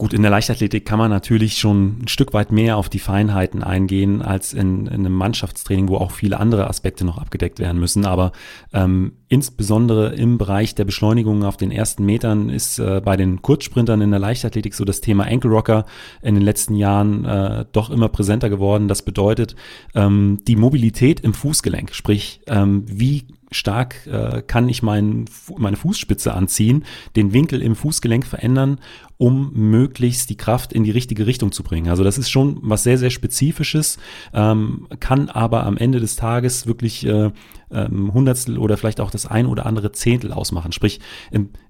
Gut, 0.01 0.13
in 0.13 0.23
der 0.23 0.31
Leichtathletik 0.31 0.83
kann 0.83 0.97
man 0.97 1.11
natürlich 1.11 1.59
schon 1.59 1.99
ein 2.01 2.07
Stück 2.07 2.33
weit 2.33 2.51
mehr 2.51 2.77
auf 2.77 2.89
die 2.89 2.97
Feinheiten 2.97 3.61
eingehen 3.61 4.23
als 4.23 4.51
in, 4.51 4.87
in 4.87 5.05
einem 5.05 5.13
Mannschaftstraining, 5.13 5.89
wo 5.89 5.97
auch 5.97 6.09
viele 6.09 6.39
andere 6.39 6.67
Aspekte 6.67 7.05
noch 7.05 7.19
abgedeckt 7.19 7.59
werden 7.59 7.79
müssen. 7.79 8.07
Aber 8.07 8.31
ähm, 8.73 9.11
insbesondere 9.27 10.15
im 10.15 10.39
Bereich 10.39 10.73
der 10.73 10.85
Beschleunigung 10.85 11.43
auf 11.43 11.55
den 11.55 11.69
ersten 11.69 12.03
Metern 12.03 12.49
ist 12.49 12.79
äh, 12.79 12.99
bei 12.99 13.15
den 13.15 13.43
Kurzsprintern 13.43 14.01
in 14.01 14.09
der 14.09 14.19
Leichtathletik 14.19 14.73
so 14.73 14.85
das 14.85 15.01
Thema 15.01 15.25
Ankle 15.25 15.51
Rocker 15.51 15.85
in 16.23 16.33
den 16.33 16.43
letzten 16.43 16.73
Jahren 16.73 17.23
äh, 17.25 17.65
doch 17.71 17.91
immer 17.91 18.09
präsenter 18.09 18.49
geworden. 18.49 18.87
Das 18.87 19.03
bedeutet 19.03 19.55
ähm, 19.93 20.39
die 20.47 20.55
Mobilität 20.55 21.19
im 21.19 21.35
Fußgelenk, 21.35 21.93
sprich 21.93 22.41
ähm, 22.47 22.85
wie 22.87 23.27
stark 23.51 24.07
äh, 24.07 24.41
kann 24.41 24.69
ich 24.69 24.81
mein, 24.81 25.25
meine 25.57 25.77
Fußspitze 25.77 26.33
anziehen, 26.33 26.85
den 27.15 27.33
Winkel 27.33 27.61
im 27.61 27.75
Fußgelenk 27.75 28.25
verändern, 28.25 28.79
um 29.17 29.51
möglichst 29.53 30.29
die 30.29 30.37
Kraft 30.37 30.73
in 30.73 30.83
die 30.83 30.91
richtige 30.91 31.27
Richtung 31.27 31.51
zu 31.51 31.61
bringen. 31.61 31.89
Also 31.89 32.03
das 32.03 32.17
ist 32.17 32.29
schon 32.29 32.59
was 32.61 32.83
sehr, 32.83 32.97
sehr 32.97 33.09
Spezifisches, 33.11 33.99
ähm, 34.33 34.87
kann 34.99 35.29
aber 35.29 35.65
am 35.65 35.77
Ende 35.77 35.99
des 35.99 36.15
Tages 36.15 36.65
wirklich 36.65 37.05
äh, 37.05 37.31
ähm, 37.73 38.13
Hundertstel 38.13 38.57
oder 38.57 38.77
vielleicht 38.77 38.99
auch 38.99 39.11
das 39.11 39.25
ein 39.25 39.45
oder 39.45 39.65
andere 39.65 39.91
Zehntel 39.91 40.31
ausmachen. 40.33 40.71
Sprich, 40.71 40.99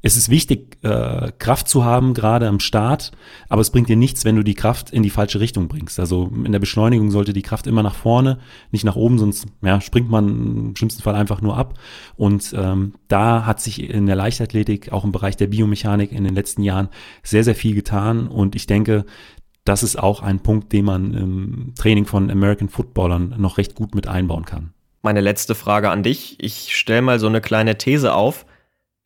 es 0.02 0.18
ist 0.18 0.30
wichtig, 0.30 0.78
äh, 0.84 1.32
Kraft 1.38 1.68
zu 1.68 1.86
haben, 1.86 2.14
gerade 2.14 2.48
am 2.48 2.60
Start, 2.60 3.12
aber 3.50 3.62
es 3.62 3.70
bringt 3.70 3.90
dir 3.90 3.96
nichts, 3.96 4.26
wenn 4.26 4.36
du 4.36 4.44
die 4.44 4.54
Kraft 4.54 4.92
in 4.92 5.04
die 5.04 5.10
falsche 5.10 5.40
Richtung 5.40 5.68
bringst. 5.68 6.00
Also 6.00 6.32
in 6.44 6.52
der 6.52 6.60
Beschleunigung 6.60 7.12
sollte 7.12 7.34
die 7.34 7.42
Kraft 7.42 7.68
immer 7.68 7.84
nach 7.84 7.96
vorne, 7.96 8.40
nicht 8.72 8.84
nach 8.84 8.96
oben, 8.96 9.20
sonst 9.20 9.48
ja, 9.62 9.82
springt 9.82 10.10
man 10.10 10.30
im 10.30 10.76
schlimmsten 10.76 11.04
Fall 11.04 11.16
einfach 11.16 11.42
nur 11.42 11.58
ab. 11.58 11.78
Und 12.16 12.54
ähm, 12.58 12.94
da 13.08 13.46
hat 13.46 13.62
sich 13.62 13.90
in 13.90 14.06
der 14.06 14.16
Leichtathletik, 14.16 14.92
auch 14.92 15.04
im 15.04 15.12
Bereich 15.12 15.38
der 15.38 15.48
Biomechanik 15.48 16.12
in 16.12 16.24
den 16.24 16.36
letzten 16.36 16.64
Jahren 16.64 16.90
sehr, 17.24 17.44
sehr 17.44 17.56
viel 17.56 17.76
getan. 17.76 18.28
Und 18.28 18.56
ich 18.56 18.68
denke, 18.68 19.06
das 19.64 19.84
ist 19.84 19.98
auch 19.98 20.22
ein 20.22 20.40
Punkt, 20.40 20.74
den 20.74 20.86
man 20.86 21.14
im 21.14 21.74
Training 21.76 22.06
von 22.06 22.32
American 22.32 22.70
Footballern 22.70 23.36
noch 23.38 23.58
recht 23.58 23.76
gut 23.76 23.94
mit 23.94 24.08
einbauen 24.08 24.46
kann 24.46 24.74
meine 25.02 25.22
letzte 25.22 25.56
Frage 25.56 25.90
an 25.90 26.04
dich. 26.04 26.38
Ich 26.40 26.76
stelle 26.76 27.02
mal 27.02 27.20
so 27.20 27.28
eine 27.28 27.42
kleine 27.42 27.78
These 27.78 28.14
auf. 28.14 28.46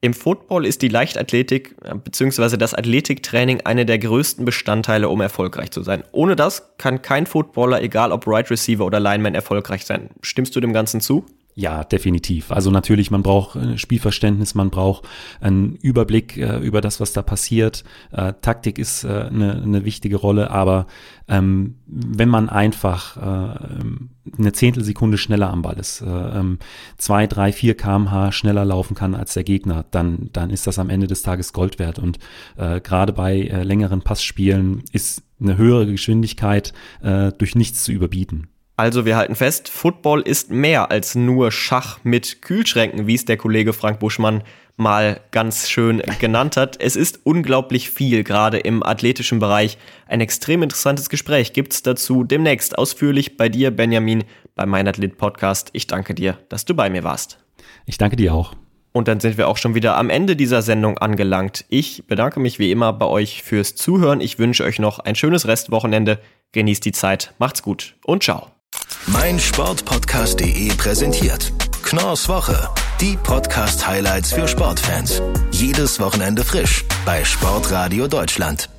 Im 0.02 0.14
Football 0.14 0.66
ist 0.66 0.82
die 0.82 0.88
Leichtathletik 0.88 1.76
äh, 1.84 1.96
bzw. 1.96 2.58
das 2.58 2.74
Athletiktraining 2.74 3.62
eine 3.62 3.86
der 3.86 3.98
größten 3.98 4.46
Bestandteile, 4.46 5.10
um 5.10 5.20
erfolgreich 5.22 5.72
zu 5.72 5.82
sein. 5.82 6.04
Ohne 6.12 6.36
das 6.36 6.78
kann 6.78 7.02
kein 7.02 7.26
Footballer, 7.26 7.82
egal 7.82 8.12
ob 8.12 8.28
Right 8.28 8.52
Receiver 8.52 8.86
oder 8.86 9.00
Lineman, 9.00 9.34
erfolgreich 9.34 9.86
sein. 9.86 10.10
Stimmst 10.22 10.56
du 10.56 10.60
dem 10.60 10.74
Ganzen 10.74 11.02
zu? 11.02 11.26
Ja, 11.58 11.86
definitiv. 11.86 12.52
Also 12.52 12.70
natürlich, 12.70 13.12
man 13.12 13.24
braucht 13.24 13.56
äh, 13.56 13.78
Spielverständnis, 13.78 14.56
man 14.56 14.72
braucht 14.72 15.08
einen 15.40 15.78
Überblick 15.78 16.36
äh, 16.36 16.58
über 16.58 16.82
das, 16.82 17.00
was 17.00 17.14
da 17.14 17.22
passiert. 17.22 17.86
Äh, 18.12 18.34
Taktik 18.42 18.78
ist 18.78 19.06
äh, 19.06 19.30
eine, 19.32 19.86
wichtige 19.86 20.18
Rolle, 20.18 20.52
aber 20.52 20.86
ähm, 21.30 21.76
wenn 21.86 22.28
man 22.28 22.50
einfach 22.50 23.16
äh, 23.16 24.38
eine 24.38 24.52
Zehntelsekunde 24.52 25.18
schneller 25.18 25.50
am 25.50 25.62
Ball 25.62 25.80
ist, 25.80 26.02
äh, 26.02 26.06
ähm, 26.06 26.60
zwei, 26.98 27.26
drei, 27.26 27.54
vier 27.54 27.78
kmh 27.78 28.34
schneller 28.34 28.66
laufen 28.66 28.94
kann 28.94 29.16
als 29.16 29.34
der 29.34 29.46
Gegner, 29.46 29.86
dann, 29.92 30.30
dann 30.34 30.50
ist 30.50 30.68
das 30.68 30.78
am 30.78 30.90
Ende 30.90 31.08
des 31.08 31.22
Tages 31.22 31.54
Gold 31.54 31.80
wert. 31.80 32.00
Und 32.00 32.20
gerade 32.58 33.14
bei 33.14 33.42
längeren 33.64 34.02
Passspielen 34.02 34.84
ist 34.92 35.24
eine 35.40 35.58
höhere 35.58 35.86
Geschwindigkeit 35.86 36.74
durch 37.02 37.56
nichts 37.56 37.84
zu 37.84 37.92
überbieten. 37.92 38.48
Also 38.78 39.06
wir 39.06 39.16
halten 39.16 39.36
fest, 39.36 39.70
Football 39.70 40.22
ist 40.22 40.52
mehr 40.52 40.92
als 40.92 41.16
nur 41.16 41.52
Schach 41.52 42.00
mit 42.04 42.42
Kühlschränken, 42.42 43.08
wie 43.08 43.16
es 43.16 43.24
der 43.24 43.38
Kollege 43.38 43.72
Frank 43.72 44.00
Buschmann 44.00 44.44
mal 44.76 45.22
ganz 45.32 45.70
schön 45.70 46.02
genannt 46.20 46.58
hat. 46.58 46.82
Es 46.82 46.98
ist 46.98 47.22
unglaublich 47.24 47.90
viel, 47.90 48.26
gerade 48.26 48.58
im 48.58 48.84
athletischen 48.84 49.40
Bereich. 49.40 49.78
Ein 50.08 50.20
extrem 50.20 50.62
interessantes 50.62 51.10
Gespräch 51.10 51.54
gibt's 51.54 51.84
dazu 51.84 52.26
demnächst 52.26 52.78
ausführlich 52.78 53.38
bei 53.38 53.48
dir, 53.48 53.72
Benjamin, 53.72 54.26
bei 54.56 54.66
Mein 54.66 54.88
Athlet 54.90 55.18
Podcast. 55.18 55.70
Ich 55.72 55.88
danke 55.88 56.14
dir, 56.14 56.38
dass 56.50 56.66
du 56.66 56.76
bei 56.76 56.90
mir 56.90 57.06
warst. 57.06 57.40
Ich 57.86 57.98
danke 57.98 58.18
dir 58.18 58.34
auch. 58.34 58.56
Und 58.92 59.08
dann 59.08 59.20
sind 59.22 59.38
wir 59.38 59.48
auch 59.48 59.58
schon 59.58 59.76
wieder 59.76 59.98
am 59.98 60.10
Ende 60.10 60.36
dieser 60.36 60.62
Sendung 60.62 60.98
angelangt. 60.98 61.66
Ich 61.70 62.08
bedanke 62.08 62.40
mich 62.40 62.60
wie 62.60 62.72
immer 62.72 62.94
bei 62.94 63.06
euch 63.06 63.44
fürs 63.44 63.76
Zuhören. 63.76 64.22
Ich 64.22 64.40
wünsche 64.40 64.64
euch 64.64 64.80
noch 64.80 65.00
ein 65.00 65.16
schönes 65.16 65.48
Restwochenende. 65.48 66.20
Genießt 66.54 66.86
die 66.86 66.94
Zeit, 66.94 67.34
macht's 67.38 67.62
gut 67.62 67.96
und 68.06 68.24
ciao 68.24 68.55
mein 69.08 69.40
Sportpodcast.de 69.40 70.74
präsentiert 70.76 71.52
Knorrs 71.84 72.28
Woche. 72.28 72.70
Die 73.02 73.18
Podcast-Highlights 73.18 74.34
für 74.34 74.48
Sportfans. 74.48 75.22
Jedes 75.52 76.00
Wochenende 76.00 76.44
frisch 76.44 76.84
bei 77.06 77.24
Sportradio 77.24 78.08
Deutschland. 78.08 78.70